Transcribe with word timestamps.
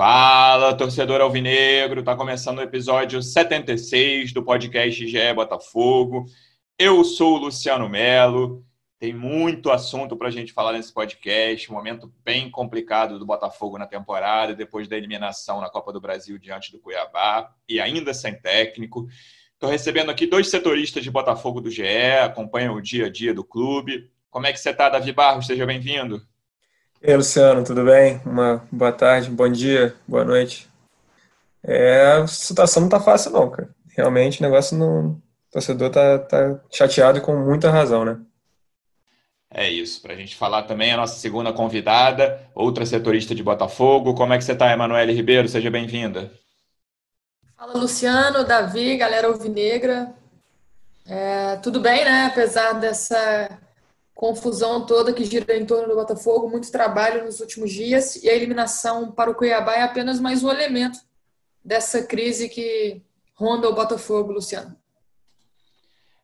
Fala, 0.00 0.74
torcedor 0.74 1.20
alvinegro, 1.20 2.02
tá 2.02 2.16
começando 2.16 2.56
o 2.56 2.62
episódio 2.62 3.22
76 3.22 4.32
do 4.32 4.42
podcast 4.42 5.06
GE 5.06 5.34
Botafogo. 5.34 6.24
Eu 6.78 7.04
sou 7.04 7.34
o 7.34 7.36
Luciano 7.36 7.86
Melo. 7.86 8.64
Tem 8.98 9.12
muito 9.12 9.70
assunto 9.70 10.16
para 10.16 10.28
a 10.28 10.30
gente 10.30 10.54
falar 10.54 10.72
nesse 10.72 10.90
podcast. 10.90 11.70
Um 11.70 11.74
momento 11.74 12.10
bem 12.24 12.50
complicado 12.50 13.18
do 13.18 13.26
Botafogo 13.26 13.76
na 13.76 13.86
temporada, 13.86 14.54
depois 14.54 14.88
da 14.88 14.96
eliminação 14.96 15.60
na 15.60 15.68
Copa 15.68 15.92
do 15.92 16.00
Brasil 16.00 16.38
diante 16.38 16.72
do 16.72 16.80
Cuiabá 16.80 17.54
e 17.68 17.78
ainda 17.78 18.14
sem 18.14 18.32
técnico. 18.32 19.06
Estou 19.52 19.68
recebendo 19.68 20.10
aqui 20.10 20.26
dois 20.26 20.48
setoristas 20.48 21.04
de 21.04 21.10
Botafogo 21.10 21.60
do 21.60 21.70
GE, 21.70 21.84
acompanham 22.24 22.74
o 22.74 22.80
dia 22.80 23.04
a 23.04 23.10
dia 23.10 23.34
do 23.34 23.44
clube. 23.44 24.10
Como 24.30 24.46
é 24.46 24.52
que 24.54 24.60
você 24.60 24.70
está, 24.70 24.88
Davi 24.88 25.12
Barros? 25.12 25.46
Seja 25.46 25.66
bem-vindo. 25.66 26.26
E 27.02 27.10
aí, 27.10 27.16
Luciano, 27.16 27.64
tudo 27.64 27.82
bem? 27.82 28.20
Uma 28.26 28.62
boa 28.70 28.92
tarde, 28.92 29.30
bom 29.30 29.48
dia, 29.48 29.96
boa 30.06 30.22
noite. 30.22 30.68
É, 31.62 32.12
a 32.12 32.26
situação 32.26 32.82
não 32.82 32.90
tá 32.90 33.00
fácil 33.00 33.30
não, 33.30 33.48
cara. 33.50 33.70
Realmente 33.96 34.38
o 34.38 34.42
negócio 34.42 34.76
não... 34.76 35.12
O 35.12 35.22
torcedor 35.50 35.88
tá, 35.90 36.18
tá 36.18 36.60
chateado 36.70 37.16
e 37.16 37.22
com 37.22 37.34
muita 37.34 37.70
razão, 37.70 38.04
né? 38.04 38.20
É 39.50 39.66
isso. 39.70 40.02
Para 40.02 40.12
a 40.12 40.16
gente 40.16 40.36
falar 40.36 40.64
também 40.64 40.92
a 40.92 40.98
nossa 40.98 41.18
segunda 41.18 41.54
convidada, 41.54 42.38
outra 42.54 42.84
setorista 42.84 43.34
de 43.34 43.42
Botafogo. 43.42 44.14
Como 44.14 44.34
é 44.34 44.38
que 44.38 44.44
você 44.44 44.52
está, 44.52 44.70
Emanuele 44.70 45.14
Ribeiro? 45.14 45.48
Seja 45.48 45.70
bem-vinda. 45.70 46.30
Fala, 47.56 47.78
Luciano, 47.78 48.44
Davi, 48.44 48.98
galera 48.98 49.26
alvinegra. 49.26 50.12
É, 51.08 51.56
tudo 51.56 51.80
bem, 51.80 52.04
né? 52.04 52.26
Apesar 52.26 52.74
dessa 52.74 53.58
confusão 54.20 54.84
toda 54.84 55.14
que 55.14 55.24
gira 55.24 55.56
em 55.56 55.64
torno 55.64 55.88
do 55.88 55.94
Botafogo, 55.94 56.46
muito 56.46 56.70
trabalho 56.70 57.24
nos 57.24 57.40
últimos 57.40 57.72
dias 57.72 58.16
e 58.16 58.28
a 58.28 58.34
eliminação 58.34 59.10
para 59.10 59.30
o 59.30 59.34
Cuiabá 59.34 59.76
é 59.76 59.82
apenas 59.82 60.20
mais 60.20 60.44
um 60.44 60.50
elemento 60.50 60.98
dessa 61.64 62.02
crise 62.02 62.50
que 62.50 63.00
ronda 63.34 63.66
o 63.66 63.74
Botafogo, 63.74 64.30
Luciano. 64.30 64.76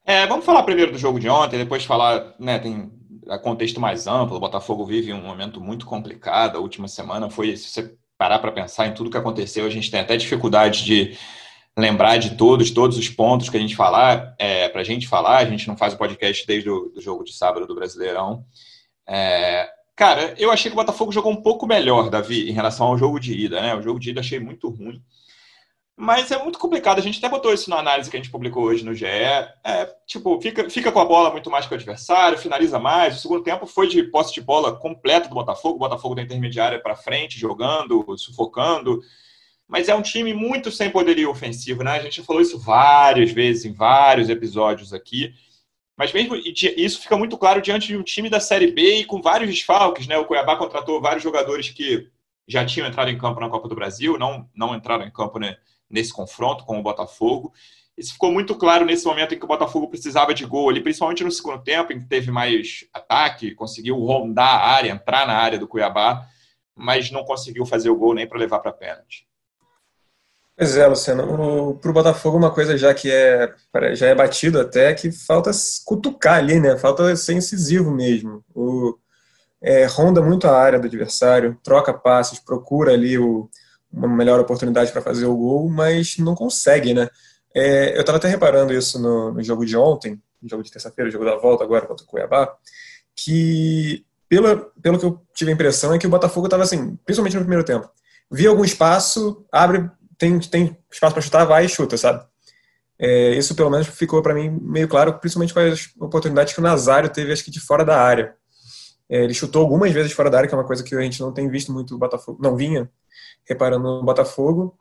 É, 0.04 0.26
vamos 0.26 0.44
falar 0.44 0.62
primeiro 0.64 0.92
do 0.92 0.98
jogo 0.98 1.18
de 1.18 1.26
ontem, 1.26 1.56
depois 1.56 1.86
falar, 1.86 2.34
né, 2.38 2.58
tem 2.58 2.92
contexto 3.42 3.80
mais 3.80 4.06
amplo. 4.06 4.36
O 4.36 4.40
Botafogo 4.40 4.84
vive 4.84 5.14
um 5.14 5.22
momento 5.22 5.58
muito 5.58 5.86
complicado. 5.86 6.58
A 6.58 6.60
última 6.60 6.88
semana 6.88 7.30
foi, 7.30 7.56
se 7.56 7.70
você 7.70 7.94
parar 8.18 8.40
para 8.40 8.52
pensar 8.52 8.88
em 8.88 8.92
tudo 8.92 9.08
que 9.08 9.16
aconteceu, 9.16 9.64
a 9.64 9.70
gente 9.70 9.90
tem 9.90 10.00
até 10.00 10.18
dificuldade 10.18 10.84
de 10.84 11.16
lembrar 11.76 12.16
de 12.16 12.36
todos, 12.36 12.70
todos 12.70 12.96
os 12.96 13.08
pontos 13.08 13.50
que 13.50 13.56
a 13.56 13.60
gente 13.60 13.76
falar, 13.76 14.34
é, 14.38 14.68
para 14.68 14.80
a 14.80 14.84
gente 14.84 15.06
falar, 15.06 15.38
a 15.38 15.44
gente 15.44 15.68
não 15.68 15.76
faz 15.76 15.92
o 15.92 15.98
podcast 15.98 16.46
desde 16.46 16.70
o 16.70 16.88
do 16.88 17.00
jogo 17.02 17.22
de 17.22 17.34
sábado 17.34 17.66
do 17.66 17.74
Brasileirão. 17.74 18.44
É, 19.06 19.68
cara, 19.94 20.34
eu 20.38 20.50
achei 20.50 20.70
que 20.70 20.74
o 20.74 20.80
Botafogo 20.80 21.12
jogou 21.12 21.30
um 21.30 21.42
pouco 21.42 21.66
melhor, 21.66 22.08
Davi, 22.08 22.48
em 22.48 22.52
relação 22.52 22.86
ao 22.86 22.96
jogo 22.96 23.20
de 23.20 23.34
ida, 23.34 23.60
né? 23.60 23.74
O 23.74 23.82
jogo 23.82 24.00
de 24.00 24.10
ida 24.10 24.20
achei 24.20 24.40
muito 24.40 24.70
ruim. 24.70 25.02
Mas 25.98 26.30
é 26.30 26.42
muito 26.42 26.58
complicado, 26.58 26.98
a 26.98 27.02
gente 27.02 27.18
até 27.18 27.28
botou 27.28 27.52
isso 27.54 27.70
na 27.70 27.78
análise 27.78 28.10
que 28.10 28.16
a 28.16 28.20
gente 28.20 28.30
publicou 28.30 28.64
hoje 28.64 28.84
no 28.84 28.94
GE. 28.94 29.06
É, 29.06 29.94
tipo, 30.06 30.40
fica, 30.40 30.68
fica 30.68 30.92
com 30.92 31.00
a 31.00 31.04
bola 31.04 31.30
muito 31.30 31.50
mais 31.50 31.66
que 31.66 31.72
o 31.72 31.74
adversário, 31.74 32.38
finaliza 32.38 32.78
mais. 32.78 33.16
O 33.16 33.20
segundo 33.20 33.42
tempo 33.42 33.66
foi 33.66 33.86
de 33.86 34.02
posse 34.02 34.32
de 34.32 34.40
bola 34.40 34.76
completo 34.76 35.28
do 35.28 35.34
Botafogo, 35.34 35.76
o 35.76 35.78
Botafogo 35.78 36.14
da 36.14 36.22
intermediária 36.22 36.80
para 36.80 36.96
frente, 36.96 37.38
jogando, 37.38 38.04
sufocando 38.18 39.00
mas 39.68 39.88
é 39.88 39.94
um 39.94 40.02
time 40.02 40.32
muito 40.32 40.70
sem 40.70 40.90
poderio 40.90 41.30
ofensivo, 41.30 41.82
né? 41.82 41.92
A 41.92 42.02
gente 42.02 42.22
falou 42.22 42.40
isso 42.40 42.58
várias 42.58 43.32
vezes 43.32 43.64
em 43.64 43.72
vários 43.72 44.28
episódios 44.28 44.92
aqui. 44.92 45.34
Mas 45.96 46.12
mesmo 46.12 46.36
isso 46.36 47.00
fica 47.00 47.16
muito 47.16 47.38
claro 47.38 47.62
diante 47.62 47.88
de 47.88 47.96
um 47.96 48.02
time 48.02 48.28
da 48.28 48.38
Série 48.38 48.70
B 48.70 49.00
e 49.00 49.04
com 49.04 49.22
vários 49.22 49.50
desfalques, 49.50 50.06
né? 50.06 50.16
O 50.18 50.26
Cuiabá 50.26 50.56
contratou 50.56 51.00
vários 51.00 51.22
jogadores 51.22 51.70
que 51.70 52.08
já 52.46 52.64
tinham 52.64 52.86
entrado 52.86 53.10
em 53.10 53.18
campo 53.18 53.40
na 53.40 53.48
Copa 53.48 53.68
do 53.68 53.74
Brasil, 53.74 54.18
não, 54.18 54.48
não 54.54 54.74
entraram 54.74 55.04
em 55.04 55.10
campo 55.10 55.38
né, 55.38 55.56
nesse 55.90 56.12
confronto 56.12 56.64
com 56.64 56.78
o 56.78 56.82
Botafogo. 56.82 57.52
Isso 57.96 58.12
ficou 58.12 58.30
muito 58.30 58.54
claro 58.54 58.84
nesse 58.84 59.06
momento 59.06 59.34
em 59.34 59.38
que 59.38 59.44
o 59.44 59.48
Botafogo 59.48 59.88
precisava 59.88 60.34
de 60.34 60.44
gol 60.44 60.68
ali, 60.68 60.82
principalmente 60.82 61.24
no 61.24 61.30
segundo 61.32 61.62
tempo, 61.62 61.92
em 61.92 61.98
que 61.98 62.06
teve 62.06 62.30
mais 62.30 62.86
ataque, 62.92 63.54
conseguiu 63.54 63.96
rondar 63.96 64.60
a 64.60 64.66
área, 64.66 64.90
entrar 64.90 65.26
na 65.26 65.34
área 65.34 65.58
do 65.58 65.66
Cuiabá, 65.66 66.28
mas 66.74 67.10
não 67.10 67.24
conseguiu 67.24 67.64
fazer 67.64 67.88
o 67.88 67.96
gol 67.96 68.14
nem 68.14 68.28
para 68.28 68.38
levar 68.38 68.60
para 68.60 68.70
pênalti. 68.70 69.25
Pois 70.56 70.76
é, 70.76 70.86
Luciano. 70.86 71.78
Para 71.80 71.90
o 71.90 71.94
Botafogo, 71.94 72.38
uma 72.38 72.50
coisa 72.50 72.78
já 72.78 72.94
que 72.94 73.10
é, 73.10 73.54
já 73.94 74.06
é 74.06 74.14
batido 74.14 74.58
até, 74.58 74.94
que 74.94 75.12
falta 75.12 75.50
cutucar 75.84 76.38
ali, 76.38 76.58
né? 76.58 76.78
Falta 76.78 77.14
ser 77.14 77.34
incisivo 77.34 77.90
mesmo. 77.90 78.42
O, 78.54 78.96
é, 79.60 79.84
ronda 79.84 80.22
muito 80.22 80.46
a 80.46 80.58
área 80.58 80.78
do 80.78 80.86
adversário, 80.86 81.58
troca 81.62 81.92
passes, 81.92 82.38
procura 82.38 82.92
ali 82.92 83.18
o, 83.18 83.50
uma 83.92 84.08
melhor 84.08 84.40
oportunidade 84.40 84.92
para 84.92 85.02
fazer 85.02 85.26
o 85.26 85.36
gol, 85.36 85.68
mas 85.68 86.16
não 86.18 86.34
consegue, 86.34 86.94
né? 86.94 87.08
É, 87.54 87.96
eu 87.96 88.00
estava 88.00 88.18
até 88.18 88.28
reparando 88.28 88.72
isso 88.72 88.98
no, 89.00 89.32
no, 89.32 89.42
jogo 89.42 89.64
de 89.64 89.76
ontem, 89.76 90.20
no 90.40 90.48
jogo 90.48 90.62
de 90.62 90.70
terça-feira, 90.70 91.10
jogo 91.10 91.24
da 91.24 91.36
volta 91.36 91.64
agora 91.64 91.86
contra 91.86 92.04
o 92.04 92.08
Cuiabá, 92.08 92.54
que 93.14 94.04
pelo, 94.28 94.70
pelo 94.82 94.98
que 94.98 95.04
eu 95.06 95.20
tive 95.34 95.50
a 95.50 95.54
impressão 95.54 95.92
é 95.94 95.98
que 95.98 96.06
o 96.06 96.10
Botafogo 96.10 96.46
estava 96.46 96.62
assim, 96.62 96.96
principalmente 97.04 97.34
no 97.34 97.42
primeiro 97.42 97.64
tempo, 97.64 97.88
via 98.30 98.48
algum 98.48 98.64
espaço, 98.64 99.46
abre 99.50 99.90
tem, 100.18 100.38
tem 100.40 100.76
espaço 100.90 101.14
para 101.14 101.22
chutar, 101.22 101.44
vai 101.44 101.64
e 101.64 101.68
chuta, 101.68 101.96
sabe? 101.96 102.24
É, 102.98 103.34
isso 103.34 103.54
pelo 103.54 103.70
menos 103.70 103.86
ficou 103.86 104.22
para 104.22 104.34
mim 104.34 104.48
meio 104.62 104.88
claro, 104.88 105.18
principalmente 105.18 105.52
com 105.52 105.60
as 105.60 105.90
oportunidades 106.00 106.54
que 106.54 106.60
o 106.60 106.62
Nazário 106.62 107.10
teve, 107.10 107.32
acho 107.32 107.44
que 107.44 107.50
de 107.50 107.60
fora 107.60 107.84
da 107.84 108.00
área. 108.00 108.34
É, 109.08 109.22
ele 109.22 109.34
chutou 109.34 109.62
algumas 109.62 109.92
vezes 109.92 110.12
fora 110.12 110.30
da 110.30 110.38
área, 110.38 110.48
que 110.48 110.54
é 110.54 110.58
uma 110.58 110.66
coisa 110.66 110.82
que 110.82 110.94
a 110.94 111.00
gente 111.00 111.20
não 111.20 111.32
tem 111.32 111.48
visto 111.48 111.72
muito 111.72 111.94
o 111.94 111.98
Botafogo, 111.98 112.38
não 112.42 112.56
vinha 112.56 112.90
reparando 113.44 113.84
no 113.84 114.02
Botafogo, 114.02 114.76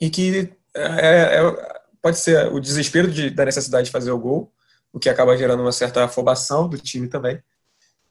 e 0.00 0.10
que 0.10 0.52
é, 0.74 1.40
é, 1.40 1.80
pode 2.00 2.18
ser 2.18 2.52
o 2.52 2.60
desespero 2.60 3.10
de, 3.10 3.30
da 3.30 3.44
necessidade 3.44 3.86
de 3.86 3.90
fazer 3.90 4.12
o 4.12 4.18
gol, 4.18 4.52
o 4.92 4.98
que 4.98 5.08
acaba 5.08 5.36
gerando 5.36 5.60
uma 5.60 5.72
certa 5.72 6.04
afobação 6.04 6.68
do 6.68 6.78
time 6.78 7.08
também. 7.08 7.42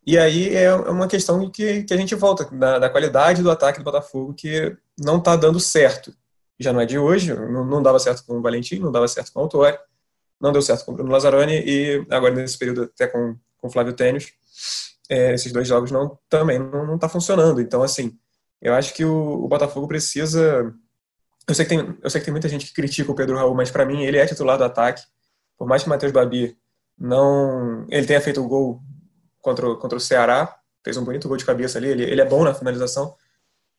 E 0.06 0.18
aí 0.18 0.56
é 0.56 0.74
uma 0.74 1.08
questão 1.08 1.50
que, 1.50 1.84
que 1.84 1.94
a 1.94 1.98
gente 1.98 2.16
volta 2.16 2.46
da, 2.46 2.80
da 2.80 2.90
qualidade 2.90 3.44
do 3.44 3.52
ataque 3.52 3.80
do 3.80 3.84
Botafogo, 3.84 4.34
que 4.34 4.76
não 4.98 5.18
está 5.18 5.36
dando 5.36 5.60
certo 5.60 6.14
já 6.60 6.74
não 6.74 6.82
é 6.82 6.86
de 6.86 6.98
hoje, 6.98 7.34
não, 7.34 7.66
não 7.66 7.82
dava 7.82 8.00
certo 8.00 8.26
com 8.26 8.38
o 8.38 8.42
Valentim, 8.42 8.80
não 8.80 8.92
dava 8.92 9.08
certo 9.08 9.32
com 9.32 9.40
o 9.40 9.44
Autori, 9.44 9.78
não 10.40 10.52
deu 10.52 10.62
certo 10.62 10.86
com 10.86 10.92
o 10.92 10.96
Bruno 10.96 11.12
Lazzaroni 11.12 11.64
e 11.66 12.06
agora 12.10 12.34
nesse 12.34 12.58
período 12.58 12.84
até 12.84 13.08
com 13.08 13.36
o 13.62 13.70
Flávio 13.70 13.94
Tênis, 13.94 14.34
é, 15.10 15.34
esses 15.34 15.52
dois 15.52 15.68
jogos 15.68 15.92
não 15.92 16.18
também 16.30 16.60
não 16.60 16.96
está 16.96 17.08
funcionando. 17.08 17.62
Então, 17.62 17.82
assim, 17.82 18.18
eu 18.62 18.74
acho 18.74 18.94
que 18.94 19.06
o, 19.06 19.46
o, 19.46 19.48
Botafogo 19.48 19.88
precisa. 19.88 20.74
Eu 21.48 21.56
sei, 21.56 21.66
que 21.66 21.70
tem, 21.70 21.98
eu 22.02 22.10
sei 22.10 22.20
que 22.20 22.26
tem 22.26 22.32
muita 22.32 22.50
gente 22.50 22.66
que 22.66 22.74
critica 22.74 23.12
o 23.12 23.16
Pedro 23.16 23.38
Raul, 23.38 23.56
mas 23.56 23.72
para 23.72 23.86
mim 23.86 24.04
ele 24.04 24.18
é 24.18 24.26
titular 24.26 24.58
do 24.58 24.64
ataque. 24.64 25.04
Por 25.58 25.68
mais 25.68 25.82
que 25.82 25.88
o 25.88 25.92
Matheus 25.92 26.12
Babi 26.12 26.58
não. 26.98 27.86
Ele 27.90 28.06
tenha 28.06 28.22
feito 28.22 28.42
o 28.42 28.48
gol 28.48 28.82
contra, 29.42 29.76
contra 29.76 29.98
o 29.98 30.02
Ceará, 30.02 30.58
fez 30.84 30.98
um 30.98 31.06
bonito 31.06 31.28
gol 31.28 31.38
de 31.38 31.46
cabeça 31.46 31.78
ali, 31.78 31.90
ele, 31.90 32.04
ele 32.04 32.22
é 32.22 32.26
bom 32.26 32.44
na 32.44 32.54
finalização, 32.54 33.16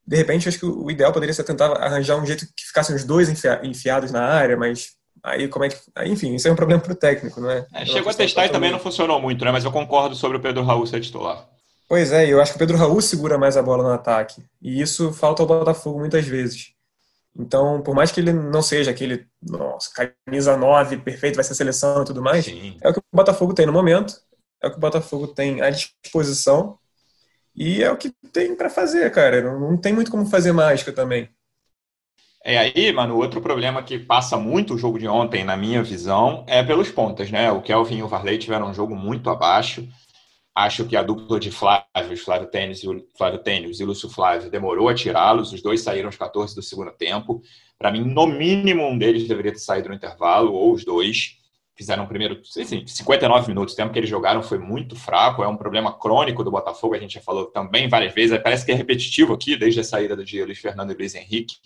de 0.08 0.16
repente, 0.16 0.48
acho 0.48 0.58
que 0.58 0.64
o 0.64 0.90
ideal 0.90 1.12
poderia 1.12 1.34
ser 1.34 1.44
tentar 1.44 1.70
arranjar 1.72 2.16
um 2.16 2.24
jeito 2.24 2.46
que 2.56 2.67
ficassem 2.78 2.94
os 2.94 3.04
dois 3.04 3.28
enfiados 3.62 4.12
na 4.12 4.22
área, 4.22 4.56
mas 4.56 4.92
aí 5.22 5.48
como 5.48 5.64
é 5.64 5.68
que. 5.68 5.76
Enfim, 6.04 6.34
isso 6.34 6.46
é 6.46 6.52
um 6.52 6.56
problema 6.56 6.80
para 6.80 6.92
o 6.92 6.96
técnico, 6.96 7.40
não 7.40 7.50
é? 7.50 7.66
é 7.74 7.84
chegou 7.84 8.10
a 8.10 8.14
testar 8.14 8.46
e 8.46 8.50
também 8.50 8.70
não 8.70 8.78
funcionou 8.78 9.20
muito, 9.20 9.44
né? 9.44 9.50
Mas 9.50 9.64
eu 9.64 9.72
concordo 9.72 10.14
sobre 10.14 10.38
o 10.38 10.40
Pedro 10.40 10.62
Raul 10.62 10.86
ser 10.86 11.00
titular. 11.00 11.46
Pois 11.88 12.12
é, 12.12 12.26
eu 12.26 12.40
acho 12.40 12.52
que 12.52 12.56
o 12.56 12.58
Pedro 12.58 12.76
Raul 12.76 13.00
segura 13.00 13.38
mais 13.38 13.56
a 13.56 13.62
bola 13.62 13.82
no 13.82 13.92
ataque. 13.92 14.42
E 14.60 14.80
isso 14.80 15.12
falta 15.12 15.42
ao 15.42 15.46
Botafogo 15.46 15.98
muitas 15.98 16.26
vezes. 16.26 16.72
Então, 17.36 17.80
por 17.80 17.94
mais 17.94 18.12
que 18.12 18.20
ele 18.20 18.32
não 18.32 18.60
seja 18.60 18.90
aquele, 18.90 19.26
nossa, 19.42 19.90
camisa 20.26 20.56
9, 20.56 20.98
perfeito, 20.98 21.36
vai 21.36 21.44
ser 21.44 21.54
seleção 21.54 22.02
e 22.02 22.04
tudo 22.04 22.20
mais, 22.20 22.44
Sim. 22.44 22.76
é 22.82 22.88
o 22.88 22.92
que 22.92 22.98
o 22.98 23.02
Botafogo 23.12 23.54
tem 23.54 23.64
no 23.64 23.72
momento, 23.72 24.14
é 24.60 24.66
o 24.66 24.70
que 24.70 24.76
o 24.76 24.80
Botafogo 24.80 25.28
tem 25.28 25.62
à 25.62 25.70
disposição 25.70 26.78
e 27.54 27.82
é 27.82 27.90
o 27.90 27.96
que 27.96 28.12
tem 28.32 28.54
para 28.54 28.68
fazer, 28.68 29.10
cara. 29.12 29.40
Não, 29.40 29.70
não 29.70 29.76
tem 29.76 29.92
muito 29.92 30.10
como 30.10 30.26
fazer 30.26 30.52
mágica 30.52 30.92
também. 30.92 31.30
É 32.50 32.56
aí, 32.56 32.90
mano, 32.94 33.14
outro 33.14 33.42
problema 33.42 33.82
que 33.82 33.98
passa 33.98 34.38
muito 34.38 34.72
o 34.72 34.78
jogo 34.78 34.98
de 34.98 35.06
ontem, 35.06 35.44
na 35.44 35.54
minha 35.54 35.82
visão, 35.82 36.46
é 36.48 36.62
pelos 36.62 36.90
pontas, 36.90 37.30
né? 37.30 37.52
O 37.52 37.60
Kelvin 37.60 37.98
e 37.98 38.02
o 38.02 38.08
Varley 38.08 38.38
tiveram 38.38 38.70
um 38.70 38.72
jogo 38.72 38.96
muito 38.96 39.28
abaixo. 39.28 39.86
Acho 40.54 40.86
que 40.86 40.96
a 40.96 41.02
dupla 41.02 41.38
de 41.38 41.50
Flávio, 41.50 42.16
Flávio 42.16 42.48
Tênis, 42.48 42.80
Flávio 43.18 43.40
Tênis 43.40 43.80
e 43.80 43.84
Lúcio 43.84 44.08
Flávio 44.08 44.50
demorou 44.50 44.88
a 44.88 44.94
tirá-los. 44.94 45.52
Os 45.52 45.60
dois 45.60 45.82
saíram 45.82 46.08
aos 46.08 46.16
14 46.16 46.54
do 46.54 46.62
segundo 46.62 46.90
tempo. 46.90 47.42
Para 47.78 47.92
mim, 47.92 48.00
no 48.00 48.26
mínimo, 48.26 48.82
um 48.82 48.96
deles 48.96 49.28
deveria 49.28 49.52
ter 49.52 49.58
saído 49.58 49.90
no 49.90 49.94
intervalo, 49.94 50.54
ou 50.54 50.72
os 50.72 50.86
dois. 50.86 51.36
Fizeram 51.76 52.04
o 52.04 52.08
primeiro, 52.08 52.40
assim, 52.40 52.86
59 52.86 53.48
minutos. 53.48 53.74
O 53.74 53.76
tempo 53.76 53.92
que 53.92 53.98
eles 53.98 54.08
jogaram 54.08 54.42
foi 54.42 54.56
muito 54.56 54.96
fraco. 54.96 55.42
É 55.42 55.48
um 55.48 55.56
problema 55.58 55.92
crônico 55.92 56.42
do 56.42 56.50
Botafogo. 56.50 56.94
A 56.94 56.98
gente 56.98 57.16
já 57.16 57.20
falou 57.20 57.44
também 57.44 57.90
várias 57.90 58.14
vezes. 58.14 58.40
Parece 58.42 58.64
que 58.64 58.72
é 58.72 58.74
repetitivo 58.74 59.34
aqui, 59.34 59.54
desde 59.54 59.80
a 59.80 59.84
saída 59.84 60.16
do 60.16 60.24
dia 60.24 60.46
Luiz 60.46 60.58
Fernando 60.58 60.92
e 60.92 60.94
Luiz 60.94 61.14
Henrique. 61.14 61.56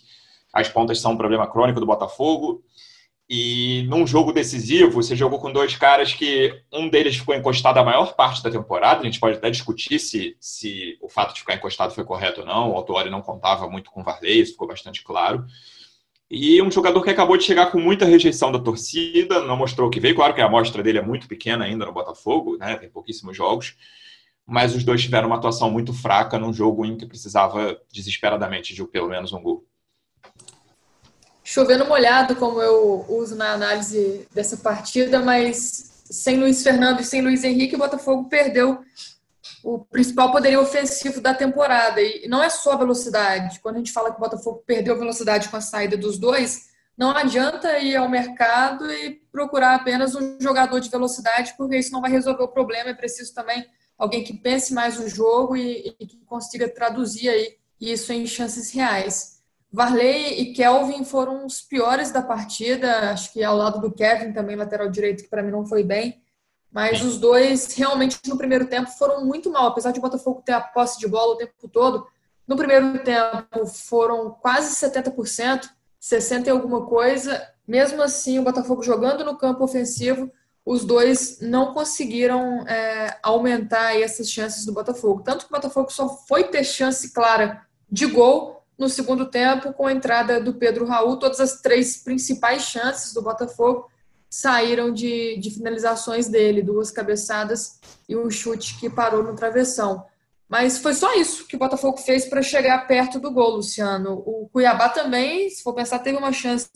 As 0.53 0.69
pontas 0.69 1.01
são 1.01 1.13
um 1.13 1.17
problema 1.17 1.47
crônico 1.47 1.79
do 1.79 1.85
Botafogo. 1.85 2.63
E 3.27 3.83
num 3.89 4.05
jogo 4.05 4.31
decisivo, 4.31 4.91
você 4.91 5.15
jogou 5.15 5.39
com 5.39 5.51
dois 5.51 5.75
caras 5.75 6.13
que 6.13 6.53
um 6.71 6.87
deles 6.87 7.15
ficou 7.15 7.33
encostado 7.33 7.79
a 7.79 7.83
maior 7.83 8.15
parte 8.15 8.43
da 8.43 8.51
temporada. 8.51 9.01
A 9.01 9.05
gente 9.05 9.19
pode 9.19 9.37
até 9.37 9.49
discutir 9.49 9.97
se, 9.97 10.37
se 10.39 10.97
o 11.01 11.09
fato 11.09 11.33
de 11.33 11.39
ficar 11.39 11.55
encostado 11.55 11.95
foi 11.95 12.03
correto 12.03 12.41
ou 12.41 12.45
não. 12.45 12.71
O 12.71 12.75
Autori 12.75 13.09
não 13.09 13.21
contava 13.21 13.67
muito 13.67 13.89
com 13.89 14.01
o 14.01 14.03
Varley, 14.03 14.41
isso 14.41 14.51
ficou 14.51 14.67
bastante 14.67 15.03
claro. 15.03 15.45
E 16.29 16.61
um 16.61 16.69
jogador 16.69 17.01
que 17.01 17.09
acabou 17.09 17.37
de 17.37 17.43
chegar 17.43 17.71
com 17.71 17.79
muita 17.79 18.05
rejeição 18.05 18.51
da 18.51 18.59
torcida, 18.59 19.41
não 19.41 19.55
mostrou 19.57 19.87
o 19.87 19.91
que 19.91 19.99
veio. 19.99 20.15
Claro 20.15 20.33
que 20.33 20.41
a 20.41 20.45
amostra 20.45 20.83
dele 20.83 20.99
é 20.99 21.01
muito 21.01 21.27
pequena 21.27 21.65
ainda 21.65 21.85
no 21.85 21.93
Botafogo, 21.93 22.57
né? 22.57 22.75
tem 22.75 22.89
pouquíssimos 22.89 23.35
jogos. 23.35 23.75
Mas 24.45 24.75
os 24.75 24.83
dois 24.83 25.01
tiveram 25.01 25.27
uma 25.27 25.37
atuação 25.37 25.71
muito 25.71 25.93
fraca 25.93 26.37
num 26.37 26.51
jogo 26.51 26.85
em 26.85 26.97
que 26.97 27.05
precisava 27.05 27.79
desesperadamente 27.91 28.75
de 28.75 28.85
pelo 28.85 29.07
menos 29.07 29.31
um 29.31 29.41
gol 29.41 29.65
chovendo 31.43 31.85
molhado, 31.85 32.35
como 32.35 32.61
eu 32.61 33.05
uso 33.09 33.35
na 33.35 33.51
análise 33.51 34.27
dessa 34.33 34.57
partida, 34.57 35.19
mas 35.19 36.03
sem 36.05 36.37
Luiz 36.37 36.63
Fernando 36.63 37.01
e 37.01 37.05
sem 37.05 37.21
Luiz 37.21 37.43
Henrique, 37.43 37.75
o 37.75 37.79
Botafogo 37.79 38.29
perdeu 38.29 38.83
o 39.63 39.79
principal 39.79 40.31
poderio 40.31 40.61
ofensivo 40.61 41.21
da 41.21 41.33
temporada. 41.33 42.01
E 42.01 42.27
não 42.27 42.43
é 42.43 42.49
só 42.49 42.77
velocidade. 42.77 43.59
Quando 43.59 43.75
a 43.75 43.77
gente 43.79 43.91
fala 43.91 44.11
que 44.11 44.17
o 44.17 44.19
Botafogo 44.19 44.63
perdeu 44.65 44.97
velocidade 44.97 45.49
com 45.49 45.57
a 45.57 45.61
saída 45.61 45.95
dos 45.95 46.17
dois, 46.17 46.69
não 46.97 47.11
adianta 47.11 47.79
ir 47.79 47.95
ao 47.95 48.09
mercado 48.09 48.91
e 48.91 49.21
procurar 49.31 49.75
apenas 49.75 50.15
um 50.15 50.37
jogador 50.39 50.79
de 50.79 50.89
velocidade, 50.89 51.53
porque 51.57 51.77
isso 51.77 51.91
não 51.91 52.01
vai 52.01 52.11
resolver 52.11 52.43
o 52.43 52.47
problema. 52.47 52.89
É 52.89 52.93
preciso 52.93 53.33
também 53.33 53.65
alguém 53.97 54.23
que 54.23 54.33
pense 54.33 54.73
mais 54.73 54.99
o 54.99 55.07
jogo 55.07 55.55
e, 55.55 55.95
e 55.99 56.05
que 56.05 56.17
consiga 56.25 56.67
traduzir 56.67 57.29
aí 57.29 57.57
isso 57.79 58.11
em 58.11 58.25
chances 58.27 58.71
reais. 58.71 59.32
Varley 59.73 60.39
e 60.39 60.53
Kelvin 60.53 61.03
foram 61.03 61.47
os 61.47 61.59
piores 61.59 62.11
da 62.11 62.21
partida, 62.21 63.09
acho 63.09 63.33
que 63.33 63.43
ao 63.43 63.57
lado 63.57 63.81
do 63.81 63.91
Kevin 63.91 64.31
também, 64.31 64.55
lateral 64.55 64.87
direito, 64.87 65.23
que 65.23 65.29
para 65.29 65.41
mim 65.41 65.49
não 65.49 65.65
foi 65.65 65.83
bem. 65.83 66.21
Mas 66.71 67.01
os 67.01 67.17
dois 67.17 67.73
realmente 67.73 68.19
no 68.27 68.37
primeiro 68.37 68.67
tempo 68.67 68.91
foram 68.91 69.25
muito 69.25 69.49
mal, 69.49 69.65
apesar 69.65 69.91
de 69.91 69.97
o 69.97 70.01
Botafogo 70.01 70.43
ter 70.45 70.51
a 70.51 70.61
posse 70.61 70.99
de 70.99 71.07
bola 71.07 71.33
o 71.33 71.37
tempo 71.37 71.67
todo. 71.67 72.05
No 72.47 72.55
primeiro 72.55 72.99
tempo 73.03 73.65
foram 73.65 74.29
quase 74.29 74.75
70%, 74.75 75.67
60 75.99 76.47
e 76.47 76.51
alguma 76.51 76.85
coisa. 76.85 77.41
Mesmo 77.67 78.03
assim, 78.03 78.37
o 78.37 78.43
Botafogo 78.43 78.83
jogando 78.83 79.25
no 79.25 79.37
campo 79.37 79.63
ofensivo, 79.63 80.31
os 80.63 80.85
dois 80.85 81.39
não 81.41 81.73
conseguiram 81.73 82.67
é, 82.67 83.17
aumentar 83.23 83.99
essas 83.99 84.29
chances 84.29 84.65
do 84.65 84.73
Botafogo. 84.73 85.23
Tanto 85.23 85.45
que 85.45 85.51
o 85.51 85.55
Botafogo 85.55 85.91
só 85.91 86.09
foi 86.09 86.43
ter 86.43 86.63
chance 86.63 87.11
clara 87.11 87.65
de 87.89 88.05
gol 88.05 88.52
no 88.77 88.89
segundo 88.89 89.25
tempo, 89.25 89.73
com 89.73 89.87
a 89.87 89.91
entrada 89.91 90.39
do 90.39 90.53
Pedro 90.53 90.85
Raul, 90.85 91.17
todas 91.17 91.39
as 91.39 91.61
três 91.61 91.97
principais 91.97 92.63
chances 92.63 93.13
do 93.13 93.21
Botafogo 93.21 93.89
saíram 94.29 94.91
de, 94.91 95.37
de 95.37 95.51
finalizações 95.51 96.27
dele, 96.27 96.63
duas 96.63 96.89
cabeçadas 96.89 97.79
e 98.09 98.15
um 98.15 98.31
chute 98.31 98.79
que 98.79 98.89
parou 98.89 99.21
no 99.21 99.35
travessão. 99.35 100.05
Mas 100.49 100.79
foi 100.79 100.93
só 100.93 101.15
isso 101.15 101.47
que 101.47 101.55
o 101.55 101.59
Botafogo 101.59 101.97
fez 101.97 102.25
para 102.25 102.41
chegar 102.41 102.87
perto 102.87 103.19
do 103.19 103.31
gol, 103.31 103.57
Luciano. 103.57 104.23
O 104.25 104.49
Cuiabá 104.51 104.89
também, 104.89 105.49
se 105.49 105.61
for 105.61 105.73
pensar, 105.73 105.99
teve 105.99 106.17
uma 106.17 106.33
chance 106.33 106.69